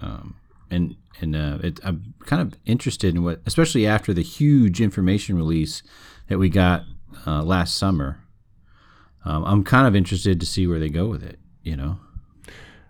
um, 0.00 0.36
and 0.70 0.96
and 1.20 1.36
uh, 1.36 1.58
it, 1.62 1.80
I'm 1.84 2.14
kind 2.26 2.40
of 2.40 2.58
interested 2.64 3.14
in 3.14 3.22
what, 3.22 3.40
especially 3.46 3.86
after 3.86 4.14
the 4.14 4.22
huge 4.22 4.80
information 4.80 5.36
release 5.36 5.82
that 6.28 6.38
we 6.38 6.48
got 6.48 6.84
uh, 7.26 7.42
last 7.42 7.76
summer. 7.76 8.20
Um, 9.24 9.44
I'm 9.44 9.64
kind 9.64 9.86
of 9.86 9.94
interested 9.94 10.40
to 10.40 10.46
see 10.46 10.66
where 10.66 10.78
they 10.78 10.88
go 10.88 11.06
with 11.06 11.22
it. 11.22 11.38
You 11.62 11.76
know, 11.76 11.98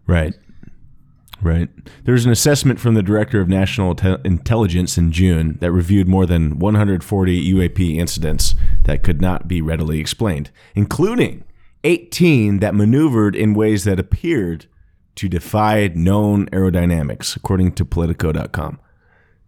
Right. 0.06 0.34
Right. 1.40 1.68
There's 2.04 2.26
an 2.26 2.32
assessment 2.32 2.80
from 2.80 2.94
the 2.94 3.02
Director 3.02 3.40
of 3.40 3.49
National 3.49 3.94
Te- 3.94 4.16
Intelligence 4.25 4.99
in 4.99 5.10
June 5.10 5.56
that 5.60 5.72
reviewed 5.72 6.06
more 6.08 6.26
than 6.26 6.58
140 6.58 7.54
UAP 7.54 7.96
incidents 7.96 8.54
that 8.84 9.02
could 9.02 9.22
not 9.22 9.49
be 9.49 9.62
readily 9.62 10.00
explained, 10.00 10.50
including 10.75 11.44
18 11.84 12.58
that 12.58 12.75
maneuvered 12.75 13.34
in 13.34 13.54
ways 13.54 13.84
that 13.84 13.99
appeared 13.99 14.66
to 15.17 15.29
defy 15.29 15.90
known 15.95 16.47
aerodynamics, 16.50 17.37
according 17.37 17.73
to 17.73 17.85
Politico.com. 17.85 18.81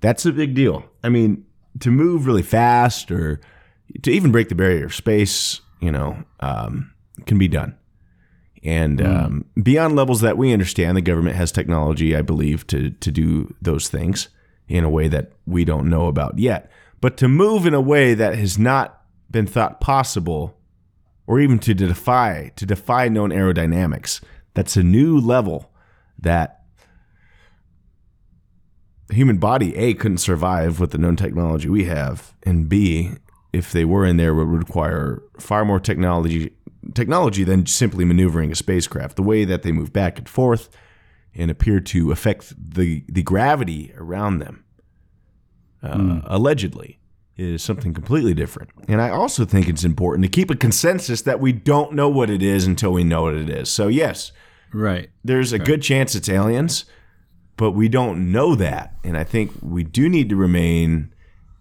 That's 0.01 0.27
a 0.27 0.33
big 0.33 0.55
deal. 0.55 0.85
I 1.03 1.09
mean, 1.09 1.45
to 1.81 1.91
move 1.91 2.27
really 2.27 2.43
fast 2.43 3.11
or 3.11 3.41
to 4.03 4.11
even 4.11 4.33
break 4.33 4.49
the 4.49 4.55
barrier 4.55 4.87
of 4.87 4.95
space, 4.95 5.61
you 5.81 5.93
know, 5.93 6.25
um, 6.41 6.93
can 7.27 7.39
be 7.39 7.49
done. 7.49 7.77
And 8.65 9.01
um, 9.01 9.45
beyond 9.61 9.97
levels 9.97 10.21
that 10.21 10.39
we 10.39 10.53
understand, 10.53 10.97
the 10.97 11.03
government 11.03 11.35
has 11.35 11.51
technology, 11.51 12.15
I 12.15 12.23
believe, 12.23 12.67
to 12.69 12.91
to 12.91 13.11
do 13.11 13.55
those 13.61 13.89
things 13.89 14.29
in 14.69 14.85
a 14.85 14.91
way 14.91 15.09
that 15.09 15.33
we 15.47 15.65
don't 15.65 15.91
know 15.91 16.07
about 16.07 16.39
yet. 16.39 16.71
But 17.01 17.17
to 17.17 17.29
move 17.29 17.67
in 17.67 17.75
a 17.75 17.81
way 17.81 18.15
that 18.15 18.37
has 18.37 18.59
not 18.59 19.03
been 19.31 19.49
thought 19.49 19.81
possible, 19.81 20.57
or 21.27 21.41
even 21.41 21.59
to 21.61 21.75
defy 21.75 22.53
to 22.55 22.65
defy 22.65 23.09
known 23.09 23.31
aerodynamics, 23.31 24.21
that's 24.55 24.77
a 24.77 24.83
new 24.83 25.19
level 25.19 25.73
that 26.19 26.63
the 29.09 29.15
human 29.15 29.39
body 29.39 29.77
a 29.77 29.95
couldn't 29.95 30.19
survive 30.19 30.81
with 30.81 30.91
the 30.91 30.99
known 30.99 31.17
technology 31.17 31.69
we 31.69 31.85
have, 31.85 32.35
and 32.45 32.69
b 32.69 33.13
if 33.53 33.71
they 33.71 33.85
were 33.85 34.07
in 34.07 34.17
there 34.17 34.35
would 34.35 34.49
require 34.49 35.23
far 35.39 35.65
more 35.65 35.79
technology 35.79 36.53
technology 36.95 37.45
than 37.45 37.67
simply 37.67 38.05
maneuvering 38.05 38.51
a 38.51 38.55
spacecraft. 38.55 39.17
The 39.17 39.23
way 39.23 39.45
that 39.45 39.63
they 39.63 39.73
move 39.73 39.93
back 39.93 40.19
and 40.19 40.29
forth 40.29 40.69
and 41.35 41.51
appear 41.51 41.81
to 41.81 42.11
affect 42.13 42.55
the 42.75 43.05
the 43.09 43.23
gravity 43.23 43.93
around 43.97 44.39
them, 44.39 44.65
uh, 45.83 46.23
allegedly, 46.25 46.99
is 47.43 47.63
something 47.63 47.93
completely 47.93 48.35
different. 48.35 48.71
And 48.89 49.01
I 49.01 49.11
also 49.11 49.45
think 49.45 49.69
it's 49.69 49.85
important 49.85 50.25
to 50.25 50.31
keep 50.31 50.51
a 50.51 50.57
consensus 50.57 51.23
that 51.23 51.41
we 51.41 51.53
don't 51.53 51.93
know 51.93 52.09
what 52.09 52.31
it 52.31 52.43
is 52.43 52.67
until 52.67 52.93
we 52.93 53.05
know 53.05 53.23
what 53.23 53.35
it 53.35 53.51
is. 53.51 53.69
So 53.69 53.89
yes, 53.89 54.33
right? 54.73 55.11
there's 55.25 55.53
a 55.53 55.59
good 55.59 55.83
chance 55.83 56.15
it's 56.15 56.29
aliens, 56.29 56.85
but 57.57 57.73
we 57.73 57.89
don't 57.89 58.33
know 58.33 58.55
that. 58.55 58.95
And 59.05 59.17
I 59.17 59.25
think 59.25 59.53
we 59.61 59.85
do 59.85 60.09
need 60.09 60.29
to 60.31 60.37
remain 60.37 61.13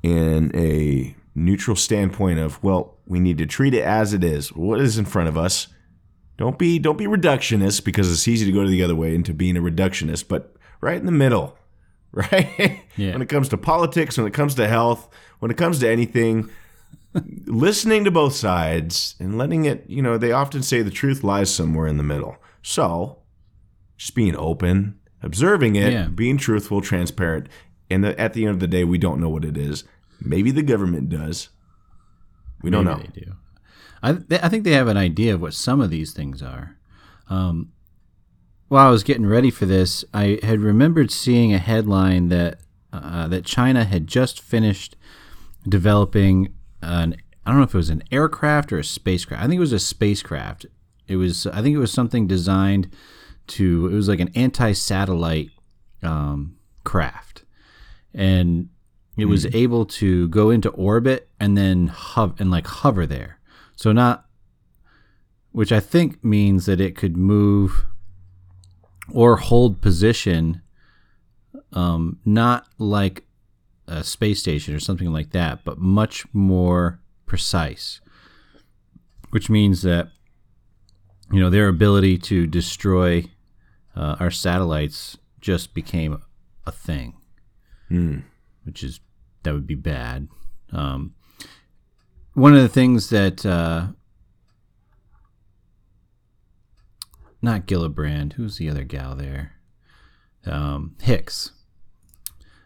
in 0.03 0.55
a 0.55 1.15
neutral 1.35 1.75
standpoint 1.75 2.39
of, 2.39 2.61
well, 2.63 2.97
we 3.05 3.19
need 3.19 3.37
to 3.39 3.45
treat 3.45 3.73
it 3.73 3.83
as 3.83 4.13
it 4.13 4.23
is. 4.23 4.53
What 4.53 4.79
is 4.79 4.97
in 4.97 5.05
front 5.05 5.29
of 5.29 5.37
us? 5.37 5.67
Don't 6.37 6.57
be 6.57 6.79
don't 6.79 6.97
be 6.97 7.05
reductionist 7.05 7.83
because 7.85 8.11
it's 8.11 8.27
easy 8.27 8.45
to 8.45 8.51
go 8.51 8.63
to 8.63 8.69
the 8.69 8.83
other 8.83 8.95
way 8.95 9.13
into 9.13 9.33
being 9.33 9.57
a 9.57 9.61
reductionist, 9.61 10.27
but 10.27 10.55
right 10.79 10.97
in 10.97 11.05
the 11.05 11.11
middle. 11.11 11.57
Right? 12.13 12.81
Yeah. 12.97 13.13
when 13.13 13.21
it 13.21 13.29
comes 13.29 13.47
to 13.49 13.57
politics, 13.57 14.17
when 14.17 14.27
it 14.27 14.33
comes 14.33 14.55
to 14.55 14.67
health, 14.67 15.07
when 15.39 15.49
it 15.49 15.57
comes 15.57 15.79
to 15.79 15.89
anything, 15.89 16.49
listening 17.45 18.03
to 18.05 18.11
both 18.11 18.33
sides 18.35 19.15
and 19.19 19.37
letting 19.37 19.65
it, 19.65 19.85
you 19.87 20.01
know, 20.01 20.17
they 20.17 20.31
often 20.31 20.61
say 20.61 20.81
the 20.81 20.91
truth 20.91 21.23
lies 21.23 21.53
somewhere 21.53 21.87
in 21.87 21.97
the 21.97 22.03
middle. 22.03 22.35
So, 22.61 23.19
just 23.97 24.15
being 24.15 24.35
open, 24.35 24.99
observing 25.23 25.75
it, 25.75 25.93
Yeah. 25.93 26.07
being 26.07 26.37
truthful, 26.37 26.81
transparent, 26.81 27.47
and 27.89 28.03
the, 28.03 28.19
at 28.19 28.33
the 28.33 28.43
end 28.45 28.51
of 28.55 28.59
the 28.59 28.67
day, 28.67 28.83
we 28.83 28.97
don't 28.97 29.19
know 29.19 29.29
what 29.29 29.45
it 29.45 29.57
is. 29.57 29.83
Maybe 30.19 30.51
the 30.51 30.63
government 30.63 31.09
does. 31.09 31.49
We 32.61 32.69
don't 32.69 32.85
know. 32.85 32.97
They 32.97 33.21
do. 33.21 33.33
I, 34.03 34.11
they, 34.13 34.39
I 34.39 34.49
think 34.49 34.63
they 34.63 34.71
have 34.73 34.87
an 34.87 34.97
idea 34.97 35.33
of 35.33 35.41
what 35.41 35.53
some 35.53 35.81
of 35.81 35.89
these 35.89 36.13
things 36.13 36.41
are. 36.41 36.77
Um, 37.29 37.71
while 38.71 38.87
I 38.87 38.89
was 38.91 39.03
getting 39.03 39.25
ready 39.25 39.51
for 39.51 39.65
this, 39.65 40.05
I 40.13 40.39
had 40.43 40.61
remembered 40.61 41.11
seeing 41.11 41.53
a 41.53 41.57
headline 41.57 42.29
that 42.29 42.61
uh, 42.93 43.27
that 43.27 43.43
China 43.43 43.83
had 43.83 44.07
just 44.07 44.39
finished 44.39 44.95
developing 45.67 46.53
an 46.81 47.17
I 47.45 47.49
don't 47.49 47.59
know 47.59 47.65
if 47.65 47.73
it 47.73 47.77
was 47.77 47.89
an 47.89 48.01
aircraft 48.13 48.71
or 48.71 48.79
a 48.79 48.83
spacecraft. 48.85 49.43
I 49.43 49.47
think 49.47 49.57
it 49.57 49.59
was 49.59 49.73
a 49.73 49.79
spacecraft. 49.79 50.67
It 51.05 51.17
was 51.17 51.45
I 51.47 51.61
think 51.61 51.75
it 51.75 51.79
was 51.79 51.91
something 51.91 52.27
designed 52.27 52.89
to 53.47 53.87
it 53.87 53.93
was 53.93 54.07
like 54.07 54.21
an 54.21 54.31
anti-satellite 54.35 55.49
um, 56.01 56.55
craft, 56.85 57.43
and 58.13 58.69
it 59.17 59.25
was 59.25 59.47
able 59.47 59.85
to 59.85 60.29
go 60.29 60.49
into 60.49 60.69
orbit 60.69 61.27
and 61.41 61.57
then 61.57 61.87
hov- 61.87 62.39
and 62.39 62.49
like 62.49 62.67
hover 62.67 63.05
there. 63.05 63.37
So 63.75 63.91
not 63.91 64.27
which 65.51 65.73
I 65.73 65.81
think 65.81 66.23
means 66.23 66.67
that 66.67 66.79
it 66.79 66.95
could 66.95 67.17
move 67.17 67.83
or 69.11 69.37
hold 69.37 69.81
position 69.81 70.61
um, 71.73 72.19
not 72.25 72.67
like 72.77 73.23
a 73.87 74.03
space 74.03 74.39
station 74.39 74.73
or 74.75 74.79
something 74.79 75.11
like 75.11 75.31
that, 75.31 75.63
but 75.63 75.77
much 75.77 76.25
more 76.33 76.99
precise. 77.25 78.01
Which 79.31 79.49
means 79.49 79.81
that 79.83 80.09
you 81.31 81.39
know, 81.39 81.49
their 81.49 81.67
ability 81.67 82.17
to 82.17 82.45
destroy 82.45 83.23
uh, 83.95 84.17
our 84.19 84.31
satellites 84.31 85.17
just 85.39 85.73
became 85.73 86.21
a 86.65 86.71
thing, 86.71 87.15
which 88.65 88.83
is 88.83 88.99
that 89.43 89.53
would 89.53 89.67
be 89.67 89.75
bad. 89.75 90.27
Um, 90.71 91.15
one 92.33 92.53
of 92.53 92.61
the 92.61 92.69
things 92.69 93.09
that 93.09 93.45
uh, 93.45 93.87
not 97.41 97.65
Gillibrand, 97.65 98.33
who's 98.33 98.57
the 98.57 98.69
other 98.69 98.83
gal 98.83 99.15
there? 99.15 99.53
Um, 100.45 100.95
Hicks. 101.01 101.51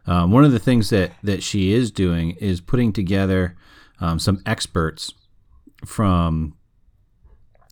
Um, 0.07 0.31
one 0.31 0.45
of 0.45 0.51
the 0.51 0.59
things 0.59 0.89
that 0.91 1.13
that 1.23 1.41
she 1.41 1.73
is 1.73 1.91
doing 1.91 2.31
is 2.31 2.61
putting 2.61 2.93
together 2.93 3.57
um, 3.99 4.19
some 4.19 4.41
experts 4.45 5.13
from 5.85 6.55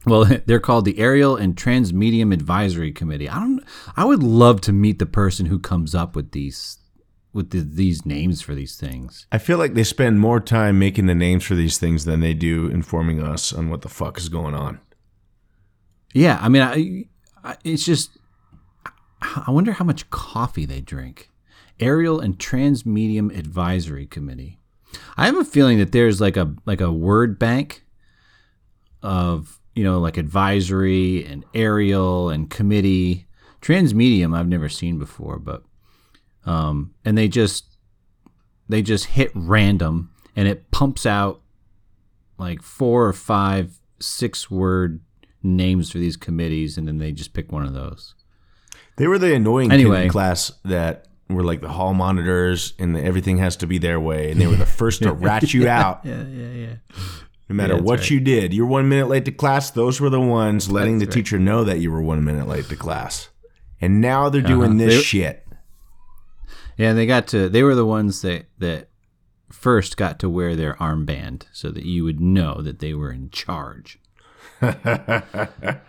well, 0.05 0.25
they're 0.45 0.59
called 0.59 0.85
the 0.85 0.99
Aerial 0.99 1.35
and 1.35 1.55
Transmedium 1.55 2.33
Advisory 2.33 2.91
Committee. 2.91 3.29
I 3.29 3.39
don't. 3.39 3.63
I 3.95 4.05
would 4.05 4.23
love 4.23 4.61
to 4.61 4.73
meet 4.73 4.99
the 4.99 5.05
person 5.05 5.45
who 5.47 5.59
comes 5.59 5.93
up 5.95 6.15
with 6.15 6.31
these 6.31 6.79
with 7.33 7.49
the, 7.49 7.61
these 7.61 8.05
names 8.05 8.41
for 8.41 8.53
these 8.53 8.75
things. 8.75 9.25
I 9.31 9.39
feel 9.39 9.57
like 9.57 9.73
they 9.73 9.83
spend 9.83 10.19
more 10.19 10.39
time 10.39 10.77
making 10.77 11.07
the 11.07 11.15
names 11.15 11.43
for 11.43 11.55
these 11.55 11.79
things 11.79 12.05
than 12.05 12.19
they 12.19 12.35
do 12.35 12.67
informing 12.67 13.21
us 13.21 13.51
on 13.51 13.69
what 13.69 13.81
the 13.81 13.89
fuck 13.89 14.19
is 14.19 14.29
going 14.29 14.53
on. 14.53 14.79
Yeah, 16.13 16.39
I 16.41 16.49
mean, 16.49 16.61
I, 16.61 17.05
I, 17.43 17.57
it's 17.63 17.85
just. 17.85 18.11
I 19.21 19.51
wonder 19.51 19.71
how 19.71 19.85
much 19.85 20.09
coffee 20.09 20.65
they 20.65 20.81
drink. 20.81 21.29
Aerial 21.79 22.19
and 22.19 22.37
Transmedium 22.37 23.35
Advisory 23.37 24.05
Committee. 24.05 24.59
I 25.17 25.25
have 25.25 25.37
a 25.37 25.45
feeling 25.45 25.79
that 25.79 25.91
there's 25.91 26.21
like 26.21 26.37
a 26.37 26.53
like 26.65 26.81
a 26.81 26.91
word 26.91 27.39
bank 27.39 27.83
of 29.01 29.59
you 29.73 29.83
know 29.83 29.99
like 29.99 30.17
advisory 30.17 31.25
and 31.25 31.45
aerial 31.53 32.29
and 32.29 32.49
committee. 32.49 33.27
Transmedium 33.61 34.37
I've 34.37 34.47
never 34.47 34.69
seen 34.69 34.99
before, 34.99 35.39
but 35.39 35.63
um, 36.45 36.93
and 37.05 37.17
they 37.17 37.27
just 37.27 37.77
they 38.69 38.81
just 38.81 39.05
hit 39.05 39.31
random 39.33 40.11
and 40.35 40.47
it 40.47 40.69
pumps 40.71 41.05
out 41.05 41.41
like 42.37 42.61
four 42.61 43.07
or 43.07 43.13
five 43.13 43.79
six 43.99 44.51
word 44.51 44.99
names 45.43 45.91
for 45.91 45.97
these 45.97 46.15
committees 46.17 46.77
and 46.77 46.87
then 46.87 46.97
they 46.97 47.11
just 47.11 47.33
pick 47.33 47.51
one 47.51 47.65
of 47.65 47.73
those. 47.73 48.15
They 48.97 49.07
were 49.07 49.17
the 49.19 49.35
annoying 49.35 49.71
Anyway. 49.71 50.03
in 50.05 50.09
class 50.09 50.51
that 50.65 51.07
were 51.29 51.43
like 51.43 51.61
the 51.61 51.69
hall 51.69 51.93
monitors 51.93 52.73
and 52.79 52.95
everything 52.97 53.37
has 53.39 53.55
to 53.57 53.67
be 53.67 53.77
their 53.77 53.99
way. 53.99 54.31
And 54.31 54.39
they 54.39 54.47
were 54.47 54.55
the 54.55 54.65
first 54.65 55.01
to 55.03 55.13
rat 55.13 55.53
you 55.53 55.67
out 55.67 56.01
Yeah, 56.03 56.23
yeah, 56.23 56.47
yeah. 56.51 56.75
no 57.49 57.55
matter 57.55 57.75
Yeah, 57.75 57.81
what 57.81 57.99
right. 58.01 58.09
you 58.11 58.19
did. 58.19 58.53
You're 58.53 58.67
one 58.67 58.87
minute 58.89 59.07
late 59.07 59.25
to 59.25 59.31
class. 59.31 59.71
Those 59.71 59.99
were 59.99 60.09
the 60.11 60.21
ones 60.21 60.69
letting 60.71 60.99
That's 60.99 61.09
the 61.13 61.19
right. 61.19 61.25
teacher 61.25 61.39
know 61.39 61.63
that 61.63 61.79
you 61.79 61.91
were 61.91 62.01
one 62.01 62.23
minute 62.23 62.47
late 62.47 62.65
to 62.69 62.75
class. 62.75 63.29
And 63.81 63.99
now 63.99 64.29
they're 64.29 64.41
doing 64.41 64.71
Uh-huh. 64.71 64.79
this 64.85 64.95
They- 64.95 65.01
shit. 65.01 65.39
Yeah, 66.77 66.93
they 66.93 67.05
got 67.05 67.27
to 67.27 67.49
they 67.49 67.63
were 67.63 67.75
the 67.75 67.85
ones 67.85 68.21
that 68.23 68.45
that 68.59 68.89
first 69.51 69.97
got 69.97 70.17
to 70.19 70.29
wear 70.29 70.55
their 70.55 70.73
armband 70.75 71.43
so 71.51 71.69
that 71.69 71.85
you 71.85 72.03
would 72.03 72.19
know 72.19 72.61
that 72.61 72.79
they 72.79 72.93
were 72.93 73.11
in 73.11 73.29
charge. 73.29 73.99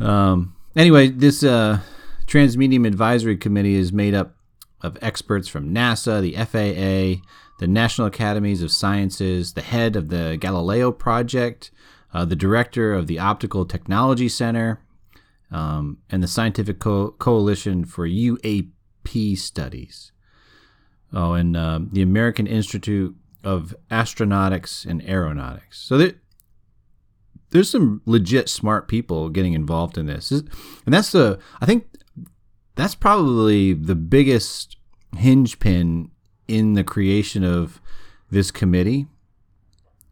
um 0.00 0.54
anyway, 0.76 1.08
this 1.08 1.42
uh 1.42 1.80
Transmedium 2.26 2.86
Advisory 2.86 3.36
Committee 3.36 3.74
is 3.74 3.92
made 3.92 4.14
up 4.14 4.36
of 4.80 4.98
experts 5.00 5.48
from 5.48 5.74
NASA, 5.74 6.20
the 6.20 6.34
FAA, 6.34 7.22
the 7.58 7.66
National 7.66 8.08
Academies 8.08 8.62
of 8.62 8.70
Sciences, 8.70 9.54
the 9.54 9.62
head 9.62 9.96
of 9.96 10.08
the 10.08 10.36
Galileo 10.38 10.92
Project, 10.92 11.70
uh, 12.12 12.24
the 12.24 12.36
director 12.36 12.92
of 12.92 13.06
the 13.06 13.18
Optical 13.18 13.64
Technology 13.64 14.28
Center, 14.28 14.80
um, 15.50 15.98
and 16.10 16.22
the 16.22 16.28
Scientific 16.28 16.78
Co- 16.78 17.12
Coalition 17.12 17.84
for 17.84 18.06
UAP 18.06 19.38
Studies. 19.38 20.12
Oh, 21.12 21.32
and 21.32 21.56
um, 21.56 21.90
the 21.92 22.02
American 22.02 22.46
Institute 22.46 23.16
of 23.44 23.74
Astronautics 23.90 24.84
and 24.84 25.02
Aeronautics. 25.08 25.80
So 25.80 25.96
there, 25.96 26.14
there's 27.54 27.70
some 27.70 28.02
legit 28.04 28.50
smart 28.50 28.86
people 28.86 29.30
getting 29.30 29.54
involved 29.54 29.96
in 29.96 30.04
this, 30.04 30.30
and 30.30 30.48
that's 30.86 31.12
the 31.12 31.38
I 31.62 31.66
think 31.66 31.86
that's 32.74 32.94
probably 32.94 33.72
the 33.72 33.94
biggest 33.94 34.76
hinge 35.16 35.58
pin 35.58 36.10
in 36.46 36.74
the 36.74 36.84
creation 36.84 37.42
of 37.42 37.80
this 38.30 38.50
committee 38.50 39.06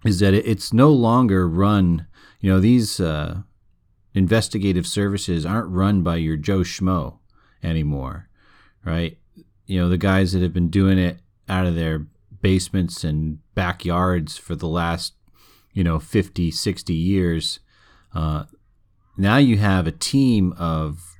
is 0.04 0.20
that 0.20 0.32
it's 0.32 0.72
no 0.72 0.90
longer 0.90 1.46
run 1.46 2.06
you 2.40 2.50
know 2.50 2.58
these 2.58 3.00
uh, 3.00 3.42
investigative 4.14 4.86
services 4.86 5.44
aren't 5.44 5.68
run 5.68 6.02
by 6.02 6.16
your 6.16 6.36
joe 6.36 6.60
schmo 6.60 7.18
anymore 7.62 8.28
right? 8.84 9.18
You 9.66 9.80
know 9.80 9.88
the 9.88 9.98
guys 9.98 10.32
that 10.32 10.42
have 10.42 10.52
been 10.52 10.68
doing 10.68 10.98
it 10.98 11.20
out 11.48 11.66
of 11.66 11.74
their 11.74 12.06
basements 12.40 13.04
and 13.04 13.38
backyards 13.54 14.36
for 14.36 14.54
the 14.54 14.66
last 14.66 15.14
you 15.72 15.84
know 15.84 15.98
50 15.98 16.50
60 16.50 16.94
years 16.94 17.60
uh, 18.14 18.44
now 19.16 19.36
you 19.36 19.58
have 19.58 19.86
a 19.86 19.92
team 19.92 20.52
of 20.58 21.12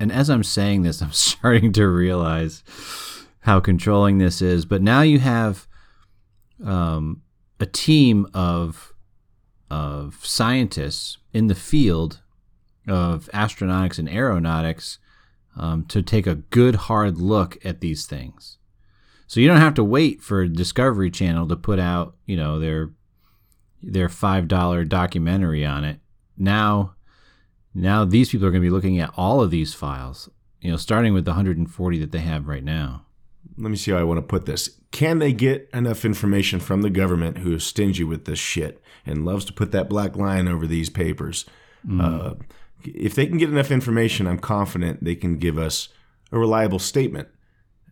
and 0.00 0.12
as 0.12 0.30
I'm 0.30 0.44
saying 0.44 0.82
this, 0.82 1.02
I'm 1.02 1.12
starting 1.12 1.72
to 1.74 1.88
realize 1.88 2.62
how 3.40 3.60
controlling 3.60 4.18
this 4.18 4.42
is. 4.42 4.64
But 4.64 4.82
now 4.82 5.02
you 5.02 5.18
have 5.18 5.66
um, 6.64 7.22
a 7.60 7.66
team 7.66 8.26
of 8.34 8.92
of 9.70 10.24
scientists 10.24 11.18
in 11.34 11.48
the 11.48 11.54
field 11.54 12.22
of 12.88 13.28
astronautics 13.34 13.98
and 13.98 14.08
aeronautics 14.08 14.98
um, 15.58 15.84
to 15.84 16.00
take 16.00 16.26
a 16.26 16.36
good 16.36 16.74
hard 16.74 17.18
look 17.18 17.58
at 17.62 17.82
these 17.82 18.06
things. 18.06 18.56
So 19.26 19.40
you 19.40 19.46
don't 19.46 19.60
have 19.60 19.74
to 19.74 19.84
wait 19.84 20.22
for 20.22 20.48
Discovery 20.48 21.10
Channel 21.10 21.48
to 21.48 21.56
put 21.56 21.78
out, 21.78 22.16
you 22.24 22.34
know, 22.34 22.58
their 22.58 22.92
their 23.82 24.08
five 24.08 24.48
dollar 24.48 24.84
documentary 24.84 25.64
on 25.64 25.84
it. 25.84 26.00
Now 26.36 26.94
now 27.74 28.04
these 28.04 28.30
people 28.30 28.46
are 28.46 28.50
going 28.50 28.62
to 28.62 28.66
be 28.66 28.74
looking 28.74 28.98
at 28.98 29.12
all 29.16 29.40
of 29.40 29.50
these 29.50 29.74
files, 29.74 30.28
you 30.60 30.70
know, 30.70 30.76
starting 30.76 31.14
with 31.14 31.24
the 31.24 31.32
140 31.32 31.98
that 31.98 32.12
they 32.12 32.18
have 32.18 32.48
right 32.48 32.64
now. 32.64 33.04
Let 33.56 33.70
me 33.70 33.76
see 33.76 33.92
how 33.92 33.98
I 33.98 34.04
want 34.04 34.18
to 34.18 34.22
put 34.22 34.46
this. 34.46 34.78
Can 34.90 35.18
they 35.18 35.32
get 35.32 35.68
enough 35.72 36.04
information 36.04 36.60
from 36.60 36.82
the 36.82 36.90
government 36.90 37.38
who 37.38 37.54
is 37.54 37.64
stingy 37.64 38.04
with 38.04 38.24
this 38.24 38.38
shit 38.38 38.82
and 39.06 39.24
loves 39.24 39.44
to 39.46 39.52
put 39.52 39.70
that 39.72 39.88
black 39.88 40.16
line 40.16 40.48
over 40.48 40.66
these 40.66 40.90
papers? 40.90 41.44
Uh, 42.00 42.34
if 42.84 43.14
they 43.14 43.26
can 43.26 43.38
get 43.38 43.50
enough 43.50 43.70
information, 43.70 44.26
I'm 44.26 44.38
confident 44.38 45.04
they 45.04 45.14
can 45.14 45.38
give 45.38 45.58
us 45.58 45.88
a 46.32 46.38
reliable 46.38 46.78
statement. 46.78 47.28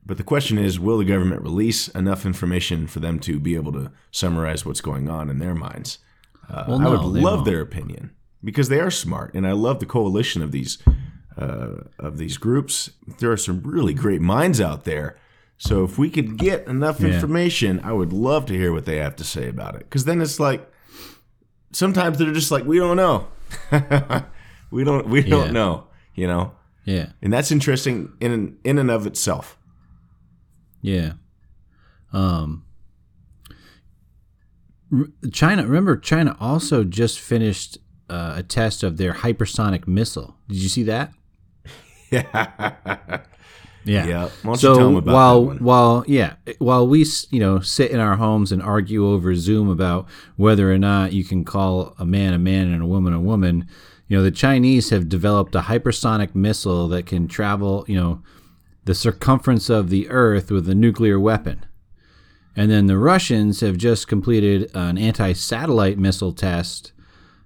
But 0.07 0.17
the 0.19 0.23
question 0.23 0.57
is, 0.57 0.79
will 0.79 0.99
the 0.99 1.05
government 1.05 1.43
release 1.43 1.89
enough 1.89 2.25
information 2.25 2.87
for 2.87 3.01
them 3.01 3.19
to 3.21 3.41
be 3.41 3.57
able 3.57 3.73
to 3.73 3.91
summarize 4.13 4.65
what's 4.65 4.81
going 4.81 5.11
on 5.11 5.29
in 5.29 5.39
their 5.41 5.55
minds? 5.55 5.99
Uh, 6.49 6.65
Well, 6.69 6.81
I 6.81 6.89
would 6.89 7.01
love 7.01 7.39
won't. 7.39 7.45
their 7.47 7.61
opinion 7.61 8.13
because 8.45 8.69
they 8.69 8.79
are 8.79 8.91
smart, 8.91 9.35
and 9.35 9.45
I 9.47 9.53
love 9.53 9.81
the 9.81 9.87
coalition 9.87 10.43
of 10.43 10.53
these 10.53 10.79
uh, 11.37 11.83
of 11.99 12.17
these 12.19 12.39
groups. 12.39 12.91
There 13.19 13.31
are 13.33 13.37
some 13.37 13.61
really 13.63 13.93
great 13.95 14.21
minds 14.23 14.61
out 14.61 14.85
there. 14.85 15.17
So 15.59 15.85
if 15.85 15.99
we 15.99 16.09
could 16.09 16.39
get 16.39 16.67
enough 16.69 17.01
Yeah. 17.01 17.09
information, 17.09 17.81
I 17.83 17.93
would 17.93 18.13
love 18.13 18.47
to 18.47 18.55
hear 18.55 18.73
what 18.73 18.85
they 18.85 18.97
have 18.99 19.17
to 19.17 19.25
say 19.25 19.49
about 19.49 19.75
it. 19.75 19.81
Because 19.81 20.05
then 20.05 20.21
it's 20.23 20.39
like 20.41 20.71
sometimes 21.73 22.17
they're 22.19 22.33
just 22.33 22.51
like, 22.51 22.65
we 22.65 22.79
don't 22.79 22.97
know, 22.97 23.27
we 24.71 24.85
don't, 24.85 25.09
we 25.09 25.23
Yeah. 25.23 25.29
don't 25.31 25.53
know, 25.53 25.85
you 26.15 26.27
know, 26.27 26.53
Yeah. 26.85 27.11
and 27.23 27.33
that's 27.33 27.51
interesting 27.51 28.13
in 28.21 28.57
in 28.65 28.79
and 28.79 28.91
of 28.91 29.07
itself. 29.07 29.56
Yeah. 30.87 31.13
Um 32.13 32.63
China 35.33 35.65
remember 35.65 35.97
China 35.97 36.37
also 36.39 36.85
just 36.85 37.19
finished 37.19 37.79
uh, 38.09 38.35
a 38.37 38.43
test 38.45 38.85
of 38.85 38.97
their 38.99 39.13
hypersonic 39.13 39.89
missile. 39.89 40.37
Did 40.49 40.59
you 40.59 40.69
see 40.69 40.85
that? 40.85 41.13
Yeah, 42.13 43.21
Yeah. 43.85 44.07
yeah. 44.07 44.25
Why 44.43 44.53
don't 44.53 44.59
so 44.59 44.73
you 44.73 44.79
tell 44.79 44.87
them 44.89 44.97
about 44.97 45.13
while 45.15 45.45
while 45.59 46.05
yeah 46.07 46.35
while 46.59 46.87
we 46.87 47.05
you 47.31 47.41
know 47.41 47.59
sit 47.61 47.91
in 47.91 47.99
our 47.99 48.15
homes 48.17 48.53
and 48.53 48.63
argue 48.63 49.07
over 49.09 49.35
Zoom 49.35 49.69
about 49.69 50.07
whether 50.37 50.73
or 50.73 50.79
not 50.79 51.13
you 51.13 51.25
can 51.25 51.45
call 51.45 51.95
a 51.99 52.05
man 52.07 52.33
a 52.33 52.39
man 52.39 52.73
and 52.73 52.81
a 52.81 52.87
woman 52.87 53.13
a 53.13 53.21
woman, 53.21 53.67
you 54.07 54.17
know 54.17 54.23
the 54.23 54.31
Chinese 54.31 54.91
have 54.91 55.09
developed 55.09 55.57
a 55.57 55.63
hypersonic 55.63 56.33
missile 56.35 56.87
that 56.89 57.07
can 57.07 57.27
travel 57.27 57.85
you 57.89 57.97
know 57.99 58.23
the 58.87 58.95
circumference 58.95 59.69
of 59.69 59.91
the 59.91 60.09
Earth 60.09 60.51
with 60.51 60.69
a 60.69 60.75
nuclear 60.75 61.21
weapon, 61.21 61.65
and 62.57 62.71
then 62.71 62.87
the 62.87 62.97
Russians 62.99 63.61
have 63.61 63.77
just 63.77 64.09
completed 64.09 64.71
an 64.75 64.97
anti-satellite 64.97 65.99
missile 65.99 66.33
test, 66.33 66.93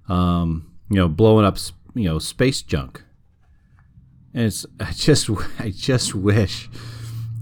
um, 0.08 0.70
you 0.88 0.96
know 0.96 1.08
blowing 1.08 1.44
up 1.44 1.58
you 1.94 2.04
know 2.04 2.18
space 2.18 2.62
junk. 2.62 3.02
And 4.32 4.44
it's 4.44 4.64
I 4.80 4.92
just 4.92 5.28
I 5.58 5.70
just 5.70 6.14
wish 6.14 6.68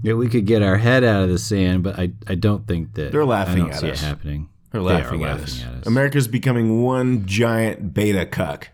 that 0.03 0.15
we 0.17 0.27
could 0.29 0.45
get 0.45 0.63
our 0.63 0.77
head 0.77 1.03
out 1.03 1.23
of 1.23 1.29
the 1.29 1.37
sand, 1.37 1.83
but 1.83 1.99
I, 1.99 2.13
I 2.25 2.35
don't 2.35 2.65
think 2.65 2.93
that 2.93 3.11
They're 3.11 3.25
laughing 3.25 3.63
I 3.63 3.65
don't 3.65 3.71
at 3.73 3.79
see 3.81 3.91
us. 3.91 4.01
it 4.01 4.05
happening. 4.05 4.49
They're 4.71 4.81
They 4.81 4.87
laughing, 4.87 5.23
at, 5.23 5.29
laughing 5.31 5.43
us. 5.43 5.63
at 5.65 5.73
us. 5.73 5.87
America's 5.87 6.27
becoming 6.29 6.81
one 6.83 7.25
giant 7.25 7.93
beta 7.93 8.25
cuck. 8.25 8.69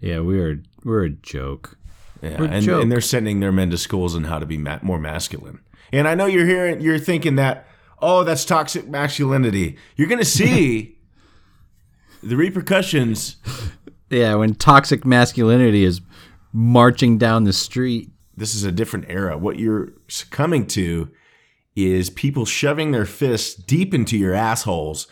Yeah, 0.00 0.20
we 0.20 0.40
are 0.40 0.60
we're 0.82 1.04
a 1.04 1.10
joke. 1.10 1.78
Yeah, 2.24 2.42
and, 2.42 2.66
and 2.66 2.90
they're 2.90 3.00
sending 3.02 3.40
their 3.40 3.52
men 3.52 3.70
to 3.70 3.78
schools 3.78 4.16
on 4.16 4.24
how 4.24 4.38
to 4.38 4.46
be 4.46 4.56
ma- 4.56 4.78
more 4.82 4.98
masculine. 4.98 5.60
And 5.92 6.08
I 6.08 6.14
know 6.14 6.26
you're 6.26 6.46
hearing, 6.46 6.80
you're 6.80 6.98
thinking 6.98 7.36
that, 7.36 7.68
oh, 8.00 8.24
that's 8.24 8.44
toxic 8.44 8.88
masculinity. 8.88 9.76
You're 9.96 10.08
going 10.08 10.18
to 10.20 10.24
see 10.24 10.98
the 12.22 12.36
repercussions. 12.36 13.36
Yeah, 14.08 14.36
when 14.36 14.54
toxic 14.54 15.04
masculinity 15.04 15.84
is 15.84 16.00
marching 16.52 17.18
down 17.18 17.44
the 17.44 17.52
street. 17.52 18.10
This 18.36 18.54
is 18.54 18.64
a 18.64 18.72
different 18.72 19.06
era. 19.08 19.36
What 19.36 19.58
you're 19.58 19.92
succumbing 20.08 20.66
to 20.68 21.10
is 21.76 22.08
people 22.08 22.46
shoving 22.46 22.92
their 22.92 23.04
fists 23.04 23.54
deep 23.54 23.92
into 23.92 24.16
your 24.16 24.34
assholes 24.34 25.08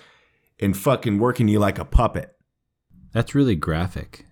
and 0.61 0.77
fucking 0.77 1.19
working 1.19 1.49
you 1.49 1.59
like 1.59 1.79
a 1.79 1.85
puppet. 1.85 2.35
That's 3.13 3.35
really 3.35 3.57
graphic. 3.57 4.25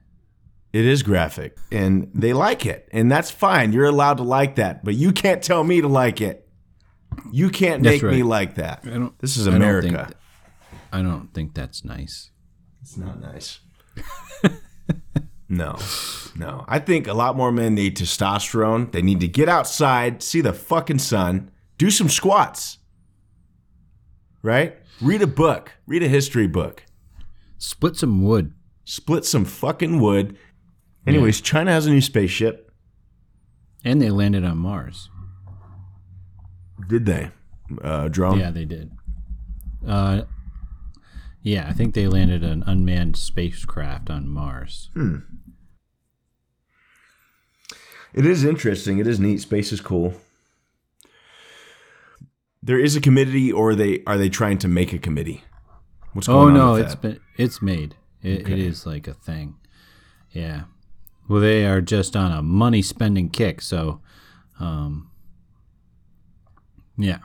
It 0.73 0.85
is 0.85 1.03
graphic 1.03 1.57
and 1.73 2.11
they 2.15 2.33
like 2.33 2.65
it. 2.65 2.89
And 2.93 3.11
that's 3.11 3.31
fine. 3.31 3.73
You're 3.73 3.87
allowed 3.87 4.19
to 4.19 4.23
like 4.23 4.55
that, 4.57 4.85
but 4.85 4.95
you 4.95 5.13
can't 5.13 5.43
tell 5.43 5.65
me 5.65 5.81
to 5.81 5.89
like 5.89 6.21
it. 6.21 6.47
You 7.33 7.51
can't 7.51 7.83
That's 7.83 8.03
make 8.03 8.13
me 8.13 8.23
like 8.23 8.55
that. 8.55 8.81
I 8.85 8.91
don't- 8.91 9.19
This 9.19 9.37
is 9.37 9.49
I 9.49 9.51
don't 9.51 9.63
America. 9.63 9.89
think 9.89 10.07
th- 10.07 10.17
I 10.93 11.03
don't 11.03 11.35
think 11.35 11.55
that's 11.55 11.85
nice. 11.85 12.31
It's 12.83 12.97
not 12.97 13.21
nice. 13.21 13.59
no, 15.49 15.77
no. 16.37 16.65
I 16.69 16.79
think 16.79 17.07
a 17.09 17.15
lot 17.15 17.37
more 17.37 17.51
men 17.51 17.75
need 17.75 17.97
testosterone. 17.97 18.93
They 18.93 19.03
need 19.03 19.21
to 19.21 19.29
get 19.29 19.49
outside, 19.49 20.23
see 20.23 20.41
the 20.41 20.53
fucking 20.53 21.01
sun, 21.01 21.51
do 21.79 21.91
some 21.91 22.09
squats. 22.09 22.79
Right? 24.43 24.77
Read 25.01 25.23
a 25.23 25.27
book, 25.27 25.73
read 25.87 26.03
a 26.03 26.09
history 26.09 26.47
book, 26.47 26.85
Split 27.59 27.97
some 27.97 28.23
wood. 28.23 28.55
split 28.85 29.25
some 29.25 29.45
fucking 29.45 30.01
wood. 30.01 30.37
Anyways, 31.07 31.41
China 31.41 31.73
has 31.73 31.87
a 31.87 31.91
new 31.91 32.01
spaceship. 32.01 32.71
And 33.85 34.01
they 34.01 34.11
landed 34.11 34.45
on 34.45 34.59
Mars. 34.59 35.09
Did 36.89 37.07
they? 37.07 37.31
Uh, 37.83 38.09
drone? 38.09 38.39
Yeah, 38.39 38.51
they 38.51 38.65
did. 38.65 38.91
Uh, 39.87 40.23
yeah, 41.43 41.67
I 41.69 41.73
think 41.73 41.95
they 41.95 42.07
landed 42.07 42.45
an 42.45 42.63
unmanned 42.67 43.17
spacecraft 43.17 44.11
on 44.11 44.29
Mars. 44.29 44.91
It 48.13 48.27
is 48.27 48.45
interesting. 48.45 48.99
It 48.99 49.07
is 49.07 49.19
neat. 49.21 49.41
Space 49.41 49.73
is 49.73 49.81
cool. 49.81 50.15
There 52.63 52.79
is 52.79 52.95
a 52.97 53.01
committee, 53.01 53.51
or 53.51 53.75
they 53.75 54.03
are 54.07 54.19
they 54.19 54.29
trying 54.29 54.59
to 54.59 54.69
make 54.69 54.93
a 54.93 54.99
committee? 54.99 55.45
What's 56.13 56.29
Oh 56.29 56.33
going 56.45 56.57
on? 56.57 56.61
Oh 56.61 56.75
no, 56.77 56.83
it's 56.83 56.95
been 56.95 57.21
it's 57.39 57.63
made. 57.63 57.95
It, 58.23 58.43
Okay. 58.43 58.53
it 58.53 58.59
is 58.59 58.85
like 58.85 59.09
a 59.09 59.15
thing. 59.15 59.55
Yeah. 60.33 60.65
Well, 61.29 61.41
they 61.41 61.65
are 61.65 61.81
just 61.81 62.17
on 62.17 62.33
a 62.33 62.43
money 62.43 62.83
spending 62.83 63.31
kick. 63.31 63.61
So, 63.61 64.01
um, 64.59 65.11
yeah. 66.99 67.19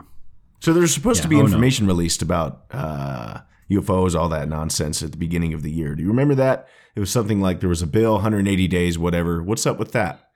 So 0.60 0.72
there's 0.72 0.94
supposed 0.94 1.22
to 1.22 1.28
be 1.28 1.36
oh, 1.36 1.40
no. 1.40 1.46
information 1.46 1.86
released 1.86 2.22
about 2.22 2.64
uh, 2.70 3.40
UFOs, 3.70 4.18
all 4.18 4.28
that 4.28 4.48
nonsense 4.48 5.02
at 5.02 5.12
the 5.12 5.18
beginning 5.18 5.54
of 5.54 5.62
the 5.62 5.70
year. 5.70 5.94
Do 5.94 6.02
you 6.02 6.08
remember 6.08 6.34
that? 6.36 6.68
It 6.94 7.00
was 7.00 7.10
something 7.10 7.40
like 7.40 7.60
there 7.60 7.68
was 7.68 7.82
a 7.82 7.86
bill, 7.86 8.14
180 8.14 8.68
days, 8.68 8.98
whatever. 8.98 9.42
What's 9.42 9.66
up 9.66 9.78
with 9.78 9.92
that? 9.92 10.30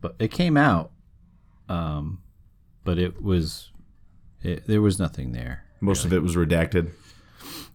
But 0.00 0.16
it 0.18 0.30
came 0.30 0.56
out. 0.56 0.92
Um, 1.68 2.22
but 2.84 2.98
it 2.98 3.22
was, 3.22 3.70
it, 4.42 4.66
there 4.66 4.82
was 4.82 4.98
nothing 4.98 5.32
there. 5.32 5.64
Most 5.80 6.04
of 6.04 6.12
it 6.12 6.22
was 6.22 6.36
redacted. 6.36 6.90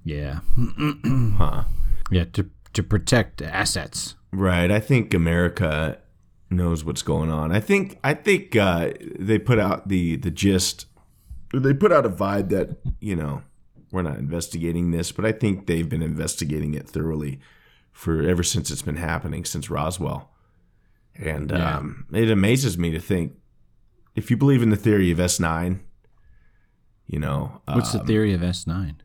Yeah. 0.03 0.39
Huh. 1.37 1.65
Yeah. 2.11 2.25
To 2.33 2.49
to 2.75 2.83
protect 2.83 3.41
assets. 3.41 4.15
Right. 4.35 4.69
I 4.69 4.79
think 4.79 5.13
America 5.13 5.97
knows 6.49 6.83
what's 6.83 7.01
going 7.01 7.29
on. 7.31 7.51
I 7.51 7.59
think 7.61 7.97
I 8.03 8.13
think 8.13 8.55
uh, 8.55 8.91
they 9.17 9.39
put 9.39 9.59
out 9.59 9.87
the 9.87 10.17
the 10.17 10.31
gist. 10.31 10.87
They 11.53 11.73
put 11.73 11.91
out 11.93 12.05
a 12.05 12.09
vibe 12.09 12.49
that 12.49 12.77
you 12.99 13.15
know 13.15 13.43
we're 13.91 14.01
not 14.01 14.17
investigating 14.17 14.91
this, 14.91 15.11
but 15.13 15.25
I 15.25 15.31
think 15.31 15.67
they've 15.67 15.87
been 15.87 16.01
investigating 16.01 16.73
it 16.73 16.87
thoroughly 16.89 17.39
for 17.93 18.21
ever 18.23 18.43
since 18.43 18.69
it's 18.71 18.81
been 18.81 18.97
happening 18.97 19.45
since 19.45 19.69
Roswell. 19.69 20.31
And 21.17 21.51
Yeah. 21.51 21.77
um, 21.77 22.05
it 22.11 22.29
amazes 22.29 22.77
me 22.77 22.91
to 22.91 22.99
think 22.99 23.33
if 24.15 24.29
you 24.29 24.35
believe 24.35 24.61
in 24.61 24.69
the 24.69 24.75
theory 24.75 25.11
of 25.11 25.19
S 25.21 25.39
nine, 25.39 25.79
you 27.07 27.19
know 27.19 27.61
What's 27.71 27.93
the 27.93 28.01
um, 28.01 28.05
theory 28.07 28.33
of 28.33 28.43
S 28.43 28.67
nine? 28.67 29.01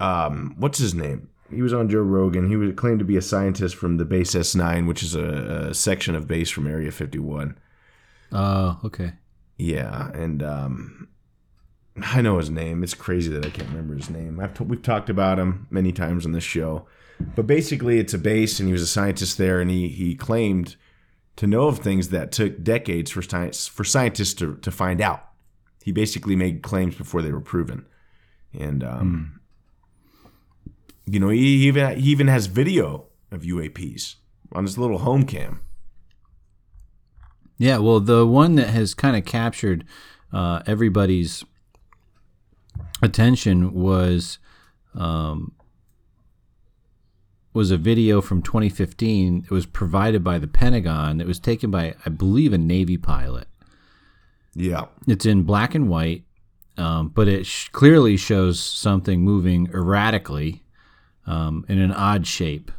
um, 0.00 0.54
what's 0.58 0.78
his 0.78 0.94
name? 0.94 1.28
He 1.50 1.62
was 1.62 1.72
on 1.72 1.88
Joe 1.88 2.00
Rogan. 2.00 2.48
He 2.48 2.56
was 2.56 2.74
claimed 2.74 2.98
to 3.00 3.04
be 3.04 3.16
a 3.16 3.22
scientist 3.22 3.76
from 3.76 3.96
the 3.98 4.04
base 4.04 4.34
S9, 4.34 4.86
which 4.86 5.02
is 5.02 5.14
a, 5.14 5.68
a 5.70 5.74
section 5.74 6.14
of 6.14 6.26
base 6.26 6.50
from 6.50 6.66
Area 6.66 6.90
51. 6.90 7.56
Oh, 8.32 8.80
okay. 8.84 9.12
Yeah, 9.56 10.10
and 10.12 10.42
um, 10.42 11.08
I 12.02 12.20
know 12.22 12.38
his 12.38 12.50
name. 12.50 12.82
It's 12.82 12.94
crazy 12.94 13.30
that 13.30 13.46
I 13.46 13.50
can't 13.50 13.68
remember 13.68 13.94
his 13.94 14.10
name. 14.10 14.40
I've 14.40 14.54
t- 14.54 14.64
we've 14.64 14.82
talked 14.82 15.08
about 15.08 15.38
him 15.38 15.66
many 15.70 15.92
times 15.92 16.26
on 16.26 16.32
this 16.32 16.44
show, 16.44 16.86
but 17.36 17.46
basically, 17.46 17.98
it's 17.98 18.14
a 18.14 18.18
base, 18.18 18.58
and 18.58 18.68
he 18.68 18.72
was 18.72 18.82
a 18.82 18.86
scientist 18.86 19.38
there, 19.38 19.60
and 19.60 19.70
he 19.70 19.88
he 19.88 20.16
claimed 20.16 20.74
to 21.36 21.46
know 21.46 21.68
of 21.68 21.78
things 21.78 22.08
that 22.08 22.32
took 22.32 22.62
decades 22.64 23.10
for 23.10 23.22
science 23.22 23.68
for 23.68 23.84
scientists 23.84 24.34
to 24.34 24.56
to 24.56 24.70
find 24.72 25.00
out. 25.00 25.28
He 25.84 25.92
basically 25.92 26.34
made 26.34 26.62
claims 26.62 26.96
before 26.96 27.22
they 27.22 27.30
were 27.30 27.40
proven, 27.40 27.86
and 28.52 28.82
um, 28.82 29.40
you 31.06 31.20
know, 31.20 31.28
he 31.28 31.38
even 31.40 31.98
he 31.98 32.10
even 32.10 32.28
has 32.28 32.46
video 32.46 33.06
of 33.30 33.42
UAPs 33.42 34.16
on 34.52 34.64
his 34.64 34.78
little 34.78 34.98
home 34.98 35.24
cam. 35.24 35.60
Yeah, 37.58 37.78
well, 37.78 38.00
the 38.00 38.26
one 38.26 38.56
that 38.56 38.68
has 38.70 38.94
kind 38.94 39.16
of 39.16 39.24
captured 39.24 39.84
uh, 40.32 40.62
everybody's 40.66 41.44
attention 43.02 43.72
was 43.72 44.38
um, 44.94 45.52
was 47.52 47.70
a 47.70 47.76
video 47.76 48.20
from 48.20 48.42
2015. 48.42 49.44
It 49.44 49.50
was 49.50 49.66
provided 49.66 50.24
by 50.24 50.38
the 50.38 50.48
Pentagon. 50.48 51.20
It 51.20 51.26
was 51.26 51.38
taken 51.38 51.70
by, 51.70 51.94
I 52.04 52.10
believe, 52.10 52.52
a 52.52 52.58
Navy 52.58 52.96
pilot. 52.96 53.46
Yeah, 54.56 54.86
It's 55.08 55.26
in 55.26 55.42
black 55.42 55.74
and 55.74 55.88
white, 55.88 56.24
um, 56.76 57.08
but 57.08 57.26
it 57.26 57.44
sh- 57.44 57.68
clearly 57.70 58.16
shows 58.16 58.60
something 58.60 59.20
moving 59.20 59.68
erratically 59.74 60.63
um, 61.26 61.64
in 61.68 61.80
an 61.80 61.92
odd 61.92 62.26
shape. 62.26 62.70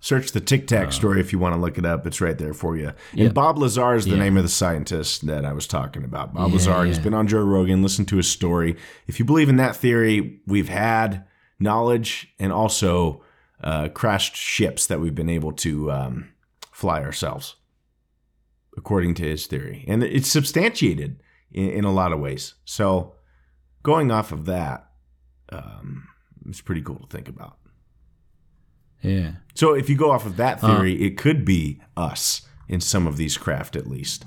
Search 0.00 0.32
the 0.32 0.40
Tic 0.40 0.66
Tac 0.66 0.90
story 0.92 1.20
if 1.20 1.32
you 1.32 1.38
want 1.38 1.54
to 1.54 1.60
look 1.60 1.78
it 1.78 1.84
up. 1.84 2.06
It's 2.08 2.20
right 2.20 2.36
there 2.36 2.52
for 2.54 2.76
you. 2.76 2.88
Uh, 2.88 2.92
Yeah. 3.14 3.26
And 3.26 3.34
Bob 3.34 3.56
Lazar 3.58 3.94
is 3.94 4.04
the 4.04 4.12
Yeah. 4.16 4.18
name 4.24 4.36
of 4.36 4.42
the 4.42 4.48
scientist 4.48 5.26
that 5.26 5.44
I 5.44 5.52
was 5.52 5.68
talking 5.68 6.02
about. 6.02 6.34
Bob 6.34 6.48
Yeah, 6.48 6.54
Lazar, 6.54 6.84
He's 6.84 6.98
been 6.98 7.14
on 7.14 7.28
Joe 7.28 7.44
Rogan. 7.44 7.82
Listen 7.82 8.04
to 8.06 8.16
his 8.16 8.28
story. 8.28 8.76
If 9.06 9.20
you 9.20 9.24
believe 9.24 9.48
in 9.48 9.58
that 9.58 9.76
theory, 9.76 10.40
we've 10.44 10.68
had 10.68 11.24
knowledge 11.60 12.34
and 12.40 12.50
also 12.52 13.22
uh, 13.62 13.90
crashed 13.90 14.34
ships 14.34 14.88
that 14.88 14.98
we've 15.00 15.14
been 15.14 15.30
able 15.30 15.52
to 15.52 15.92
um, 15.92 16.30
fly 16.72 17.00
ourselves, 17.00 17.54
according 18.76 19.14
to 19.14 19.22
his 19.22 19.46
theory. 19.46 19.84
And 19.86 20.02
it's 20.02 20.28
substantiated 20.28 21.22
in, 21.52 21.68
in 21.70 21.84
a 21.84 21.92
lot 21.92 22.12
of 22.12 22.18
ways. 22.18 22.54
So 22.64 23.14
going 23.84 24.10
off 24.10 24.32
of 24.32 24.46
that, 24.46 24.90
um, 25.50 26.08
it's 26.48 26.60
pretty 26.60 26.82
cool 26.82 26.98
to 26.98 27.06
think 27.06 27.28
about. 27.28 27.58
Yeah. 29.02 29.32
So 29.54 29.74
if 29.74 29.90
you 29.90 29.96
go 29.96 30.10
off 30.10 30.24
of 30.26 30.36
that 30.36 30.62
Uh. 30.62 30.66
theory, 30.76 31.02
it 31.02 31.16
could 31.16 31.44
be 31.44 31.80
us 31.96 32.42
in 32.68 32.80
some 32.80 33.06
of 33.06 33.16
these 33.16 33.36
craft 33.36 33.76
at 33.76 33.86
least. 33.86 34.24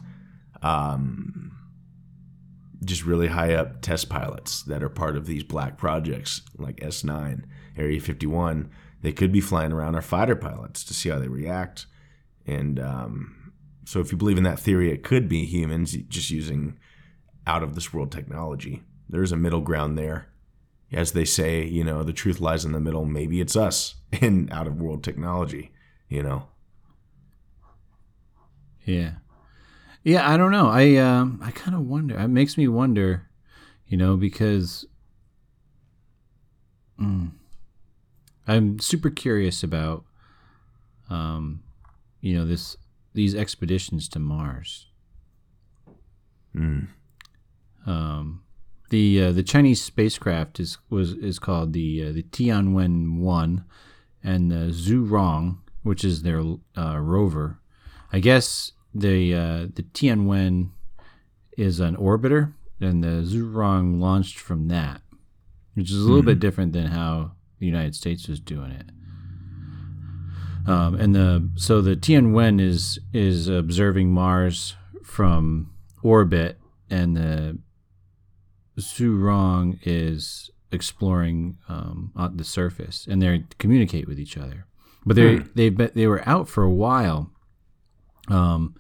Um, 0.61 1.51
just 2.83 3.05
really 3.05 3.27
high 3.27 3.53
up 3.53 3.81
test 3.81 4.09
pilots 4.09 4.61
that 4.63 4.83
are 4.83 4.89
part 4.89 5.15
of 5.15 5.25
these 5.25 5.43
black 5.43 5.77
projects 5.77 6.41
like 6.57 6.75
S9, 6.77 7.43
Area 7.77 7.99
51. 7.99 8.69
They 9.01 9.11
could 9.11 9.31
be 9.31 9.41
flying 9.41 9.71
around 9.71 9.95
our 9.95 10.01
fighter 10.01 10.35
pilots 10.35 10.83
to 10.85 10.93
see 10.93 11.09
how 11.09 11.19
they 11.19 11.27
react. 11.27 11.85
And 12.45 12.79
um, 12.79 13.53
so 13.85 13.99
if 13.99 14.11
you 14.11 14.17
believe 14.17 14.38
in 14.38 14.43
that 14.43 14.59
theory, 14.59 14.91
it 14.91 15.03
could 15.03 15.27
be 15.27 15.45
humans 15.45 15.93
just 16.09 16.29
using 16.29 16.77
out 17.47 17.63
of 17.63 17.75
this 17.75 17.93
world 17.93 18.11
technology. 18.11 18.83
There's 19.09 19.31
a 19.31 19.38
middle 19.38 19.61
ground 19.61 19.97
there 19.97 20.27
as 20.91 21.11
they 21.11 21.25
say, 21.25 21.65
you 21.65 21.83
know, 21.83 22.03
the 22.03 22.13
truth 22.13 22.39
lies 22.39 22.65
in 22.65 22.71
the 22.71 22.79
middle. 22.79 23.05
Maybe 23.05 23.41
it's 23.41 23.55
us 23.55 23.95
in 24.21 24.49
out 24.51 24.67
of 24.67 24.79
world 24.79 25.03
technology, 25.03 25.71
you 26.09 26.23
know. 26.23 26.47
Yeah. 28.85 29.13
Yeah, 30.03 30.29
I 30.29 30.37
don't 30.37 30.51
know. 30.51 30.69
I 30.69 30.95
um 30.97 31.39
I 31.43 31.51
kind 31.51 31.75
of 31.75 31.81
wonder. 31.81 32.17
It 32.17 32.27
makes 32.27 32.57
me 32.57 32.67
wonder, 32.67 33.27
you 33.87 33.97
know, 33.97 34.15
because 34.15 34.85
mm, 37.01 37.31
I'm 38.47 38.79
super 38.79 39.09
curious 39.09 39.63
about 39.63 40.05
um 41.09 41.63
you 42.21 42.35
know, 42.35 42.45
this 42.45 42.77
these 43.13 43.33
expeditions 43.33 44.07
to 44.09 44.19
Mars. 44.19 44.87
Mm. 46.55 46.87
Um 47.87 48.44
the 48.89 49.23
uh, 49.23 49.31
the 49.31 49.43
Chinese 49.43 49.81
spacecraft 49.81 50.59
is 50.59 50.77
was 50.89 51.13
is 51.13 51.39
called 51.39 51.73
the 51.73 52.05
uh, 52.05 52.11
the 52.11 52.23
Tianwen 52.23 53.19
1 53.19 53.65
and 54.23 54.51
the 54.51 54.71
Zhurong 54.71 55.57
which 55.85 56.03
is 56.03 56.23
their 56.23 56.41
uh, 56.75 56.97
rover. 56.97 57.59
I 58.11 58.19
guess 58.19 58.71
the 58.93 59.35
uh, 59.35 59.67
the 59.75 59.83
Tianwen 59.93 60.71
is 61.59 61.79
an 61.79 61.95
orbiter, 61.95 62.53
and 62.81 63.03
the 63.03 63.21
Zhurong 63.23 64.01
launched 64.01 64.39
from 64.39 64.67
that, 64.69 65.01
which 65.75 65.91
is 65.91 65.97
a 65.97 66.07
little 66.07 66.23
bit 66.23 66.39
different 66.39 66.73
than 66.73 66.87
how 66.87 67.33
the 67.59 67.67
United 67.67 67.93
States 67.93 68.27
was 68.27 68.39
doing 68.39 68.71
it. 68.71 68.89
Um, 70.67 70.95
and 70.95 71.13
the 71.13 71.51
so 71.55 71.83
the 71.83 71.95
Tianwen 71.95 72.59
is 72.59 72.97
is 73.13 73.47
observing 73.47 74.09
Mars 74.09 74.75
from 75.03 75.71
orbit, 76.01 76.57
and 76.89 77.15
the 77.15 77.59
Zhurong 78.77 79.79
is 79.83 80.49
exploring 80.71 81.57
um, 81.69 82.11
on 82.15 82.38
the 82.38 82.43
surface, 82.43 83.07
and 83.09 83.21
they 83.21 83.43
communicate 83.57 84.07
with 84.07 84.19
each 84.19 84.38
other. 84.38 84.65
But 85.05 85.15
they 85.15 85.38
they 85.55 85.69
they 85.69 85.88
they 85.88 86.07
were 86.07 86.27
out 86.27 86.49
for 86.49 86.63
a 86.63 86.71
while. 86.71 87.31
Um, 88.27 88.75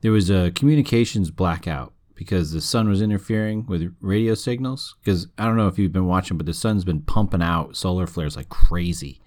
there 0.00 0.12
was 0.12 0.28
a 0.30 0.50
communications 0.50 1.30
blackout 1.30 1.92
because 2.14 2.50
the 2.50 2.60
sun 2.60 2.88
was 2.88 3.00
interfering 3.00 3.64
with 3.66 3.94
radio 4.00 4.34
signals. 4.34 4.96
Because 5.02 5.28
I 5.38 5.44
don't 5.44 5.56
know 5.56 5.68
if 5.68 5.78
you've 5.78 5.92
been 5.92 6.06
watching, 6.06 6.36
but 6.36 6.46
the 6.46 6.54
sun's 6.54 6.84
been 6.84 7.02
pumping 7.02 7.42
out 7.42 7.76
solar 7.76 8.06
flares 8.08 8.36
like 8.36 8.48
crazy. 8.48 9.20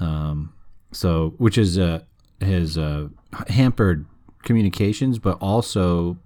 Um, 0.00 0.52
so 0.92 1.34
which 1.38 1.56
is 1.56 1.78
uh, 1.78 2.00
has 2.40 2.76
uh, 2.76 3.08
hampered 3.48 4.06
communications, 4.42 5.18
but 5.18 5.38
also 5.40 6.18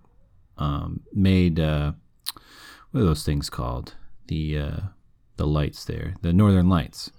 um, 0.59 1.01
made 1.13 1.61
uh, 1.61 1.93
what 2.97 3.03
are 3.03 3.07
those 3.09 3.25
things 3.25 3.51
called? 3.51 3.95
The 4.29 4.59
uh, 4.59 4.77
the 5.37 5.47
lights 5.47 5.85
there, 5.85 6.15
the 6.23 6.33
northern 6.33 6.69
lights, 6.71 7.11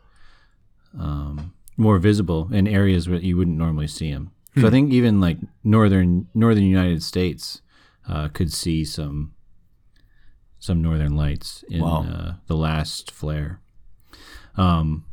um, 1.00 1.54
more 1.78 2.00
visible 2.00 2.50
in 2.52 2.68
areas 2.68 3.08
where 3.08 3.20
you 3.20 3.38
wouldn't 3.38 3.58
normally 3.58 3.86
see 3.88 4.12
them. 4.12 4.32
So 4.60 4.66
I 4.66 4.72
think 4.72 4.92
even 4.92 5.22
like 5.22 5.38
northern 5.64 6.30
northern 6.34 6.64
United 6.64 7.04
States 7.04 7.62
uh, 8.10 8.28
could 8.30 8.52
see 8.52 8.84
some 8.86 9.36
some 10.58 10.82
northern 10.82 11.16
lights 11.16 11.64
in 11.70 11.82
Wow. 11.82 12.02
uh, 12.10 12.34
the 12.48 12.56
last 12.58 13.12
flare. 13.12 13.60
Um, 14.56 15.06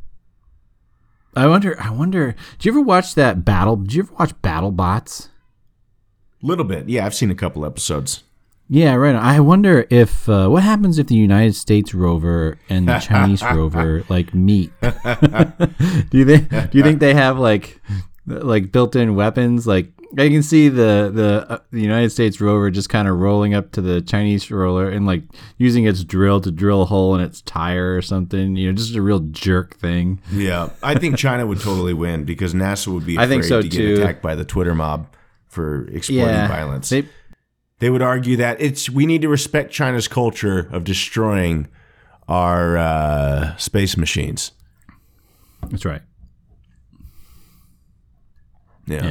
I 1.35 1.45
wonder. 1.45 1.79
I 1.79 1.91
wonder. 1.91 2.33
Did 2.57 2.65
you 2.65 2.71
ever 2.71 2.81
watch 2.81 3.13
that 3.13 3.45
battle? 3.45 3.75
Did 3.75 3.93
you 3.93 4.01
ever 4.03 4.13
watch 4.15 4.41
Battle 4.41 4.71
Bots? 4.71 5.29
A 6.41 6.45
little 6.47 6.65
bit. 6.65 6.89
Yeah, 6.89 7.05
I've 7.05 7.13
seen 7.13 7.29
a 7.29 7.35
couple 7.35 7.63
episodes. 7.67 8.23
Yeah, 8.67 8.95
right. 8.95 9.15
I 9.15 9.39
wonder 9.39 9.85
if 9.89 10.27
uh, 10.27 10.47
what 10.47 10.63
happens 10.63 10.97
if 10.97 11.07
the 11.07 11.15
United 11.15 11.55
States 11.55 11.93
rover 11.93 12.57
and 12.69 12.87
the 12.87 12.99
Chinese 12.99 13.43
rover 13.53 14.03
like 14.09 14.33
meet. 14.33 14.71
do 14.81 16.09
you 16.11 16.25
think? 16.25 16.49
Do 16.49 16.77
you 16.77 16.83
think 16.83 16.99
they 16.99 17.13
have 17.13 17.37
like 17.37 17.79
like 18.25 18.71
built-in 18.71 19.15
weapons? 19.15 19.67
Like 19.67 19.91
I 20.17 20.29
can 20.29 20.41
see 20.41 20.69
the 20.69 21.11
the 21.13 21.45
uh, 21.47 21.57
the 21.71 21.81
United 21.81 22.09
States 22.09 22.41
rover 22.41 22.71
just 22.71 22.89
kind 22.89 23.07
of 23.07 23.19
rolling 23.19 23.53
up 23.53 23.71
to 23.73 23.81
the 23.81 24.01
Chinese 24.01 24.49
roller 24.49 24.89
and 24.89 25.05
like 25.05 25.23
using 25.57 25.85
its 25.85 26.03
drill 26.03 26.41
to 26.41 26.51
drill 26.51 26.81
a 26.81 26.85
hole 26.85 27.13
in 27.15 27.21
its 27.21 27.41
tire 27.41 27.95
or 27.95 28.01
something. 28.01 28.55
You 28.55 28.71
know, 28.71 28.75
just 28.75 28.95
a 28.95 29.01
real 29.01 29.19
jerk 29.19 29.75
thing. 29.75 30.21
Yeah, 30.31 30.69
I 30.81 30.95
think 30.95 31.17
China 31.17 31.45
would 31.45 31.59
totally 31.59 31.93
win 31.93 32.23
because 32.23 32.55
NASA 32.55 32.87
would 32.87 33.05
be 33.05 33.17
I 33.17 33.23
afraid 33.23 33.33
think 33.35 33.43
so, 33.43 33.61
to 33.61 33.67
get 33.67 33.99
attacked 33.99 34.21
by 34.23 34.33
the 34.33 34.45
Twitter 34.45 34.73
mob 34.73 35.07
for 35.47 35.87
exploiting 35.89 36.47
violence. 36.47 36.89
They, 36.89 37.07
They 37.79 37.89
would 37.89 38.01
argue 38.01 38.37
that 38.37 38.61
it's 38.61 38.89
we 38.89 39.05
need 39.05 39.21
to 39.21 39.29
respect 39.29 39.71
China's 39.71 40.07
culture 40.07 40.69
of 40.71 40.83
destroying 40.83 41.67
our 42.27 42.77
uh, 42.77 43.55
space 43.57 43.97
machines. 43.97 44.51
that's 45.69 45.85
right. 45.85 46.01
Yeah. 48.87 49.05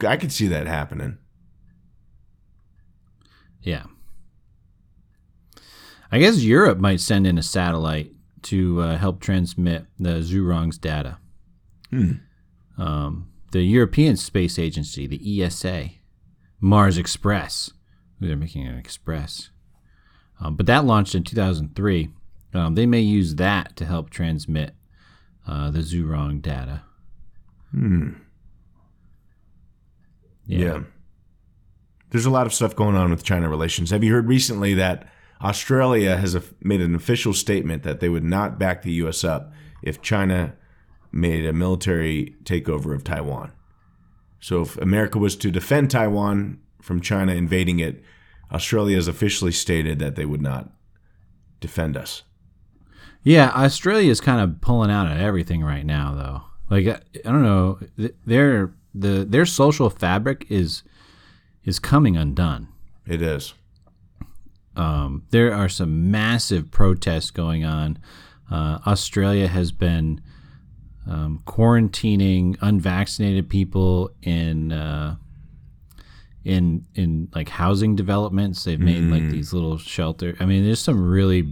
Yeah. 0.00 0.08
I 0.08 0.16
could 0.16 0.32
see 0.32 0.48
that 0.48 0.66
happening. 0.66 1.18
Yeah. 3.62 3.84
I 6.10 6.18
guess 6.18 6.38
Europe 6.38 6.78
might 6.78 7.00
send 7.00 7.26
in 7.26 7.38
a 7.38 7.42
satellite 7.42 8.12
to 8.42 8.80
uh, 8.82 8.98
help 8.98 9.20
transmit 9.20 9.86
the 9.98 10.20
Zhurong's 10.20 10.78
data. 10.78 11.18
Um, 12.78 13.30
the 13.52 13.62
European 13.62 14.16
Space 14.16 14.58
Agency, 14.58 15.06
the 15.06 15.42
ESA, 15.42 15.90
Mars 16.60 16.98
Express. 16.98 17.72
They're 18.20 18.36
making 18.36 18.66
an 18.66 18.78
express. 18.78 19.50
Um, 20.40 20.56
but 20.56 20.66
that 20.66 20.84
launched 20.84 21.14
in 21.14 21.24
2003. 21.24 22.08
Um, 22.54 22.74
they 22.74 22.86
may 22.86 23.00
use 23.00 23.34
that 23.36 23.76
to 23.76 23.84
help 23.84 24.10
transmit 24.10 24.74
uh, 25.46 25.70
the 25.70 25.80
Zhurong 25.80 26.40
data. 26.40 26.82
Hmm. 27.70 28.12
Yeah. 30.46 30.80
There's 32.10 32.26
a 32.26 32.30
lot 32.30 32.46
of 32.46 32.54
stuff 32.54 32.76
going 32.76 32.94
on 32.94 33.10
with 33.10 33.24
China 33.24 33.48
relations. 33.48 33.90
Have 33.90 34.04
you 34.04 34.12
heard 34.12 34.28
recently 34.28 34.74
that 34.74 35.08
Australia 35.42 36.16
has 36.16 36.34
a, 36.34 36.42
made 36.60 36.80
an 36.80 36.94
official 36.94 37.32
statement 37.32 37.82
that 37.82 38.00
they 38.00 38.08
would 38.08 38.24
not 38.24 38.58
back 38.58 38.82
the 38.82 38.92
U.S. 38.92 39.24
up 39.24 39.52
if 39.82 40.00
China 40.00 40.54
made 41.10 41.44
a 41.44 41.52
military 41.52 42.36
takeover 42.44 42.94
of 42.94 43.02
Taiwan? 43.02 43.52
So 44.44 44.60
if 44.60 44.76
America 44.76 45.18
was 45.18 45.36
to 45.36 45.50
defend 45.50 45.90
Taiwan 45.90 46.60
from 46.82 47.00
China 47.00 47.32
invading 47.32 47.78
it, 47.78 48.04
Australia 48.52 48.96
has 48.96 49.08
officially 49.08 49.52
stated 49.52 49.98
that 50.00 50.16
they 50.16 50.26
would 50.26 50.42
not 50.42 50.68
defend 51.60 51.96
us. 51.96 52.24
Yeah, 53.22 53.52
Australia 53.54 54.10
is 54.10 54.20
kind 54.20 54.42
of 54.42 54.60
pulling 54.60 54.90
out 54.90 55.10
of 55.10 55.18
everything 55.18 55.64
right 55.64 55.86
now, 55.86 56.12
though. 56.14 56.42
Like 56.68 56.86
I 56.86 57.00
I 57.26 57.32
don't 57.32 57.42
know, 57.42 57.78
their 58.26 58.74
the 58.94 59.24
their 59.24 59.46
social 59.46 59.88
fabric 59.88 60.44
is 60.50 60.82
is 61.64 61.78
coming 61.78 62.18
undone. 62.18 62.68
It 63.06 63.22
is. 63.22 63.54
Um, 64.76 65.24
there 65.30 65.54
are 65.54 65.70
some 65.70 66.10
massive 66.10 66.70
protests 66.70 67.30
going 67.30 67.64
on. 67.64 67.98
Uh, 68.50 68.80
Australia 68.86 69.48
has 69.48 69.72
been 69.72 70.20
um, 71.06 71.42
quarantining 71.46 72.56
unvaccinated 72.60 73.48
people 73.48 74.10
in 74.22 74.72
uh, 74.72 75.16
in 76.44 76.86
in 76.94 77.28
like 77.34 77.48
housing 77.48 77.96
developments. 77.96 78.64
They've 78.64 78.80
made 78.80 79.04
like 79.04 79.28
these 79.30 79.52
little 79.52 79.78
shelter. 79.78 80.36
I 80.40 80.46
mean, 80.46 80.64
there's 80.64 80.80
some 80.80 81.04
really 81.04 81.42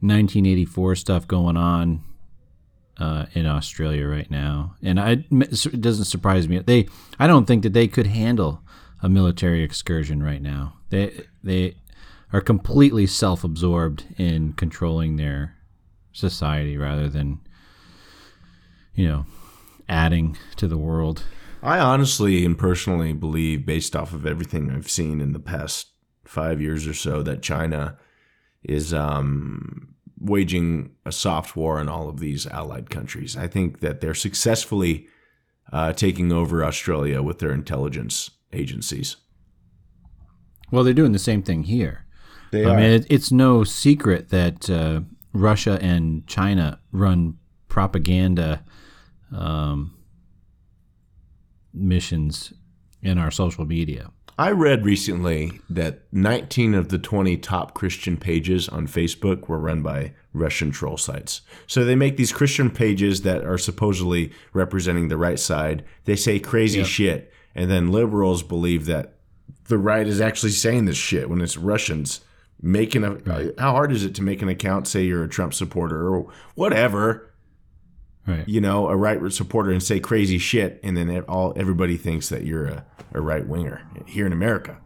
1984 0.00 0.96
stuff 0.96 1.26
going 1.26 1.56
on 1.56 2.02
uh, 2.98 3.26
in 3.34 3.46
Australia 3.46 4.06
right 4.06 4.30
now, 4.30 4.74
and 4.82 4.98
I, 5.00 5.24
it 5.30 5.80
doesn't 5.80 6.06
surprise 6.06 6.48
me. 6.48 6.58
They, 6.58 6.88
I 7.18 7.26
don't 7.26 7.46
think 7.46 7.62
that 7.62 7.72
they 7.72 7.88
could 7.88 8.06
handle 8.06 8.62
a 9.02 9.08
military 9.08 9.62
excursion 9.62 10.22
right 10.22 10.42
now. 10.42 10.74
They 10.90 11.24
they 11.42 11.76
are 12.32 12.40
completely 12.40 13.06
self-absorbed 13.06 14.04
in 14.18 14.52
controlling 14.52 15.16
their 15.16 15.56
society 16.12 16.76
rather 16.76 17.08
than 17.08 17.40
you 18.98 19.06
know 19.06 19.24
adding 19.88 20.36
to 20.56 20.68
the 20.68 20.76
world. 20.76 21.22
I 21.62 21.78
honestly 21.78 22.44
and 22.44 22.58
personally 22.58 23.12
believe, 23.12 23.64
based 23.64 23.96
off 23.96 24.12
of 24.12 24.26
everything 24.26 24.70
I've 24.70 24.90
seen 24.90 25.20
in 25.20 25.32
the 25.32 25.40
past 25.40 25.88
five 26.24 26.60
years 26.60 26.86
or 26.86 26.94
so, 26.94 27.22
that 27.22 27.40
China 27.40 27.96
is 28.62 28.92
um, 28.92 29.94
waging 30.20 30.90
a 31.06 31.12
soft 31.12 31.56
war 31.56 31.78
on 31.78 31.88
all 31.88 32.08
of 32.08 32.20
these 32.20 32.46
allied 32.46 32.90
countries. 32.90 33.36
I 33.36 33.46
think 33.46 33.80
that 33.80 34.00
they're 34.00 34.14
successfully 34.14 35.06
uh, 35.72 35.92
taking 35.94 36.32
over 36.32 36.64
Australia 36.64 37.22
with 37.22 37.38
their 37.38 37.52
intelligence 37.52 38.30
agencies. 38.52 39.16
Well, 40.70 40.84
they're 40.84 40.92
doing 40.92 41.12
the 41.12 41.18
same 41.18 41.42
thing 41.42 41.64
here. 41.64 42.04
They 42.50 42.66
I 42.66 42.76
mean, 42.76 42.90
it, 42.90 43.06
it's 43.08 43.32
no 43.32 43.64
secret 43.64 44.28
that 44.30 44.68
uh, 44.68 45.00
Russia 45.32 45.78
and 45.80 46.26
China 46.26 46.80
run 46.92 47.38
propaganda 47.68 48.64
um, 49.32 49.96
missions 51.72 52.52
in 53.02 53.18
our 53.18 53.30
social 53.30 53.64
media. 53.64 54.10
I 54.38 54.52
read 54.52 54.84
recently 54.84 55.60
that 55.68 56.02
19 56.12 56.74
of 56.74 56.90
the 56.90 56.98
20 56.98 57.36
top 57.38 57.74
Christian 57.74 58.16
pages 58.16 58.68
on 58.68 58.86
Facebook 58.86 59.48
were 59.48 59.58
run 59.58 59.82
by 59.82 60.12
Russian 60.32 60.70
troll 60.70 60.96
sites. 60.96 61.40
So 61.66 61.84
they 61.84 61.96
make 61.96 62.16
these 62.16 62.32
Christian 62.32 62.70
pages 62.70 63.22
that 63.22 63.44
are 63.44 63.58
supposedly 63.58 64.32
representing 64.52 65.08
the 65.08 65.16
right 65.16 65.40
side. 65.40 65.84
They 66.04 66.14
say 66.14 66.38
crazy 66.38 66.84
shit, 66.84 67.32
and 67.56 67.68
then 67.68 67.90
liberals 67.90 68.44
believe 68.44 68.86
that 68.86 69.14
the 69.64 69.78
right 69.78 70.06
is 70.06 70.20
actually 70.20 70.52
saying 70.52 70.84
this 70.84 70.96
shit 70.96 71.28
when 71.28 71.40
it's 71.40 71.56
Russians 71.56 72.20
making 72.62 73.02
a. 73.02 73.52
How 73.58 73.72
hard 73.72 73.90
is 73.90 74.04
it 74.04 74.14
to 74.16 74.22
make 74.22 74.40
an 74.40 74.48
account 74.48 74.86
say 74.86 75.02
you're 75.02 75.24
a 75.24 75.28
Trump 75.28 75.52
supporter 75.52 76.08
or 76.08 76.32
whatever? 76.54 77.27
Right. 78.28 78.48
you 78.48 78.60
know, 78.60 78.88
a 78.88 78.96
right 78.96 79.20
supporter 79.32 79.70
and 79.70 79.82
say 79.82 79.98
crazy 79.98 80.38
shit, 80.38 80.78
and 80.82 80.96
then 80.96 81.20
all 81.22 81.54
everybody 81.56 81.96
thinks 81.96 82.28
that 82.28 82.44
you're 82.44 82.66
a, 82.66 82.86
a 83.14 83.20
right 83.20 83.46
winger 83.46 83.82
here 84.06 84.26
in 84.26 84.32
America. 84.32 84.78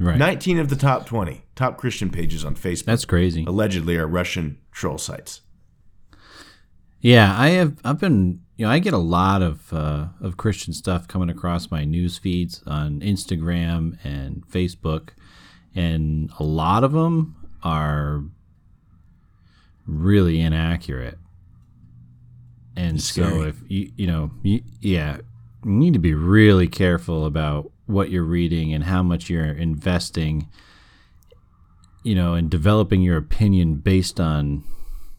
Right. 0.00 0.16
19 0.16 0.60
of 0.60 0.68
the 0.68 0.76
top 0.76 1.06
20 1.06 1.42
top 1.56 1.76
Christian 1.76 2.08
pages 2.08 2.44
on 2.44 2.54
Facebook 2.54 2.84
That's 2.84 3.04
crazy. 3.04 3.44
allegedly 3.46 3.96
are 3.96 4.06
Russian 4.06 4.58
troll 4.70 4.96
sites. 4.96 5.40
Yeah, 7.00 7.34
I 7.36 7.48
have. 7.50 7.78
I've 7.84 7.98
been 7.98 8.40
you 8.58 8.66
know, 8.66 8.72
I 8.72 8.80
get 8.80 8.92
a 8.92 8.98
lot 8.98 9.40
of 9.40 9.72
uh, 9.72 10.08
of 10.20 10.36
Christian 10.36 10.72
stuff 10.74 11.06
coming 11.06 11.30
across 11.30 11.70
my 11.70 11.84
news 11.84 12.18
feeds 12.18 12.62
on 12.66 13.00
Instagram 13.00 13.98
and 14.04 14.44
Facebook, 14.48 15.10
and 15.76 16.30
a 16.40 16.42
lot 16.44 16.82
of 16.82 16.90
them 16.92 17.36
are 17.62 18.24
really 19.86 20.40
inaccurate. 20.40 21.18
And 22.78 23.02
so, 23.02 23.22
Scary. 23.22 23.48
if 23.48 23.56
you 23.66 23.92
you 23.96 24.06
know, 24.06 24.30
you, 24.42 24.62
yeah, 24.80 25.18
you 25.64 25.70
need 25.70 25.94
to 25.94 25.98
be 25.98 26.14
really 26.14 26.68
careful 26.68 27.26
about 27.26 27.72
what 27.86 28.10
you're 28.10 28.22
reading 28.22 28.72
and 28.72 28.84
how 28.84 29.02
much 29.02 29.28
you're 29.28 29.44
investing. 29.44 30.48
You 32.04 32.14
know, 32.14 32.34
in 32.34 32.48
developing 32.48 33.02
your 33.02 33.16
opinion 33.16 33.74
based 33.76 34.20
on 34.20 34.62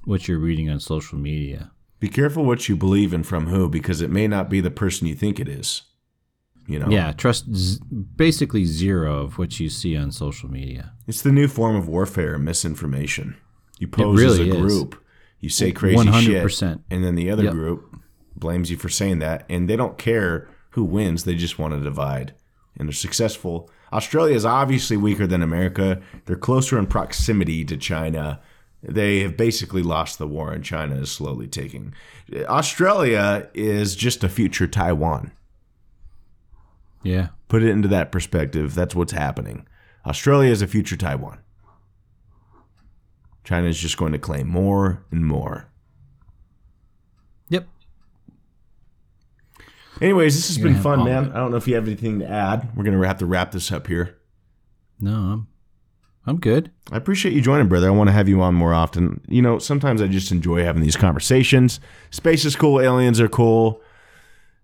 what 0.06 0.28
you're 0.28 0.40
reading 0.40 0.70
on 0.70 0.80
social 0.80 1.20
media. 1.20 1.72
Be 2.00 2.08
careful 2.08 2.46
what 2.46 2.70
you 2.70 2.78
believe 2.78 3.14
and 3.14 3.28
from 3.28 3.48
who, 3.48 3.68
because 3.68 4.02
it 4.02 4.10
may 4.10 4.28
not 4.28 4.50
be 4.50 4.62
the 4.62 4.72
person 4.72 5.06
you 5.06 5.14
think 5.14 5.40
it 5.40 5.50
is. 5.50 5.84
You 6.66 6.80
know? 6.80 6.90
Yeah, 6.90 7.12
trust 7.12 7.54
z- 7.54 7.80
basically 8.16 8.64
zero 8.64 9.24
of 9.24 9.38
what 9.38 9.60
you 9.60 9.70
see 9.70 9.98
on 9.98 10.12
social 10.12 10.50
media. 10.50 10.94
It's 11.08 11.22
the 11.22 11.32
new 11.32 11.48
form 11.48 11.76
of 11.76 11.90
warfare 11.90 12.38
misinformation. 12.38 13.36
You 13.80 13.88
pose 13.88 14.18
really 14.18 14.50
as 14.50 14.56
a 14.56 14.66
is. 14.66 14.86
You 15.40 15.50
say 15.50 15.72
crazy 15.72 15.98
100%. 15.98 16.50
shit, 16.60 16.80
and 16.90 17.04
then 17.04 17.16
the 17.16 17.30
other 17.30 17.44
Yep. 17.46 17.54
group 17.54 17.96
blames 18.36 18.70
you 18.72 18.78
for 18.78 18.90
saying 18.90 19.20
that, 19.20 19.46
and 19.50 19.70
they 19.70 19.76
don't 19.76 19.98
care 19.98 20.48
who 20.72 20.84
wins. 20.84 21.24
They 21.24 21.36
just 21.36 21.58
want 21.60 21.74
to 21.74 21.80
divide, 21.80 22.34
and 22.78 22.88
they're 22.88 22.94
successful. 22.94 23.70
Australia 23.92 24.36
is 24.36 24.46
obviously 24.46 24.98
weaker 24.98 25.26
than 25.28 25.42
America. 25.42 26.00
They're 26.26 26.36
closer 26.36 26.78
in 26.78 26.86
proximity 26.86 27.66
to 27.66 27.76
China. 27.78 28.40
They 28.84 29.20
have 29.22 29.36
basically 29.36 29.82
lost 29.84 30.20
the 30.20 30.28
war, 30.28 30.52
and 30.54 30.64
China 30.64 30.96
is 30.96 31.12
slowly 31.12 31.48
taking. 31.48 31.94
Australia 32.48 33.50
is 33.54 33.96
just 33.96 34.24
a 34.24 34.30
future 34.30 34.68
Taiwan. 34.68 35.32
Yeah. 37.04 37.30
Put 37.48 37.64
it 37.64 37.70
into 37.70 37.88
that 37.90 38.12
perspective. 38.12 38.76
That's 38.76 38.96
what's 38.96 39.12
happening. 39.14 39.66
Australia 40.06 40.52
is 40.52 40.62
a 40.62 40.68
future 40.68 40.96
Taiwan. 40.98 41.40
China 43.50 43.68
is 43.68 43.80
just 43.80 43.98
going 43.98 44.12
to 44.12 44.20
claim 44.20 44.48
more 44.48 45.04
and 45.10 45.26
more. 45.26 45.68
Yep. 47.50 47.68
Anyways, 50.00 50.36
this 50.36 50.50
has 50.50 50.60
You're 50.60 50.72
been 50.72 50.80
fun, 50.80 51.04
man. 51.04 51.32
I 51.32 51.38
don't 51.38 51.50
know 51.50 51.58
if 51.58 51.68
you 51.68 51.74
have 51.74 51.88
anything 51.88 52.20
to 52.20 52.30
add. 52.30 52.70
We're 52.78 52.84
gonna 52.84 53.04
have 53.08 53.18
to 53.18 53.26
wrap 53.26 53.52
this 53.52 53.72
up 53.72 53.88
here. 53.88 54.20
No, 55.00 55.16
I'm 55.16 55.48
I'm 56.28 56.38
good. 56.38 56.70
I 56.92 56.98
appreciate 56.98 57.34
you 57.34 57.42
joining, 57.42 57.68
brother. 57.68 57.88
I 57.88 57.90
want 57.90 58.10
to 58.10 58.12
have 58.12 58.30
you 58.30 58.40
on 58.44 58.54
more 58.54 58.76
often. 58.76 59.20
You 59.28 59.42
know, 59.42 59.58
sometimes 59.58 60.00
I 60.00 60.06
just 60.06 60.32
enjoy 60.32 60.64
having 60.64 60.84
these 60.84 60.96
conversations. 60.96 61.80
Space 62.12 62.46
is 62.46 62.56
cool. 62.56 62.80
Aliens 62.80 63.20
are 63.20 63.30
cool. 63.30 63.82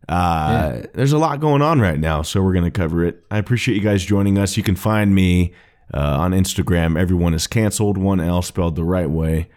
Uh, 0.07 0.83
There's 0.93 1.11
a 1.11 1.17
lot 1.17 1.39
going 1.39 1.63
on 1.63 1.81
right 1.81 1.99
now, 1.99 2.21
so 2.21 2.43
we're 2.43 2.53
going 2.53 2.65
to 2.65 2.69
cover 2.69 3.03
it. 3.03 3.23
I 3.31 3.39
appreciate 3.39 3.73
you 3.73 3.81
guys 3.81 4.05
joining 4.05 4.37
us. 4.37 4.57
You 4.57 4.61
can 4.61 4.75
find 4.75 5.15
me 5.15 5.55
uh, 5.93 5.99
on 5.99 6.31
Instagram. 6.31 6.99
Everyone 6.99 7.33
is 7.33 7.47
canceled. 7.47 7.97
One 7.97 8.19
L 8.19 8.41
spelled 8.41 8.75
the 8.75 8.83
right 8.83 9.09
way. 9.09 9.49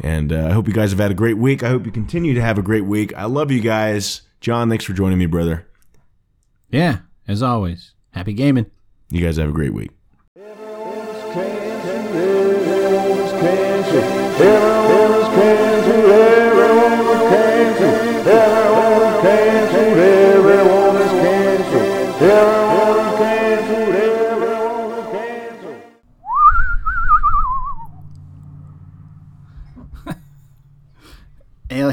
And 0.00 0.32
uh, 0.32 0.46
I 0.46 0.52
hope 0.52 0.68
you 0.68 0.74
guys 0.74 0.90
have 0.90 1.00
had 1.00 1.10
a 1.10 1.14
great 1.14 1.38
week. 1.38 1.62
I 1.62 1.68
hope 1.68 1.84
you 1.84 1.92
continue 1.92 2.34
to 2.34 2.40
have 2.40 2.58
a 2.58 2.62
great 2.62 2.84
week. 2.84 3.12
I 3.16 3.24
love 3.24 3.50
you 3.50 3.60
guys. 3.60 4.22
John, 4.40 4.68
thanks 4.68 4.84
for 4.84 4.92
joining 4.92 5.18
me, 5.18 5.26
brother. 5.26 5.66
Yeah, 6.70 6.98
as 7.26 7.42
always. 7.42 7.92
Happy 8.12 8.32
gaming. 8.32 8.70
You 9.10 9.24
guys 9.24 9.36
have 9.36 9.48
a 9.48 9.52
great 9.52 9.74
week. 9.74 9.90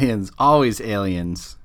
Aliens, 0.06 0.32
always 0.38 0.80
aliens. 0.82 1.58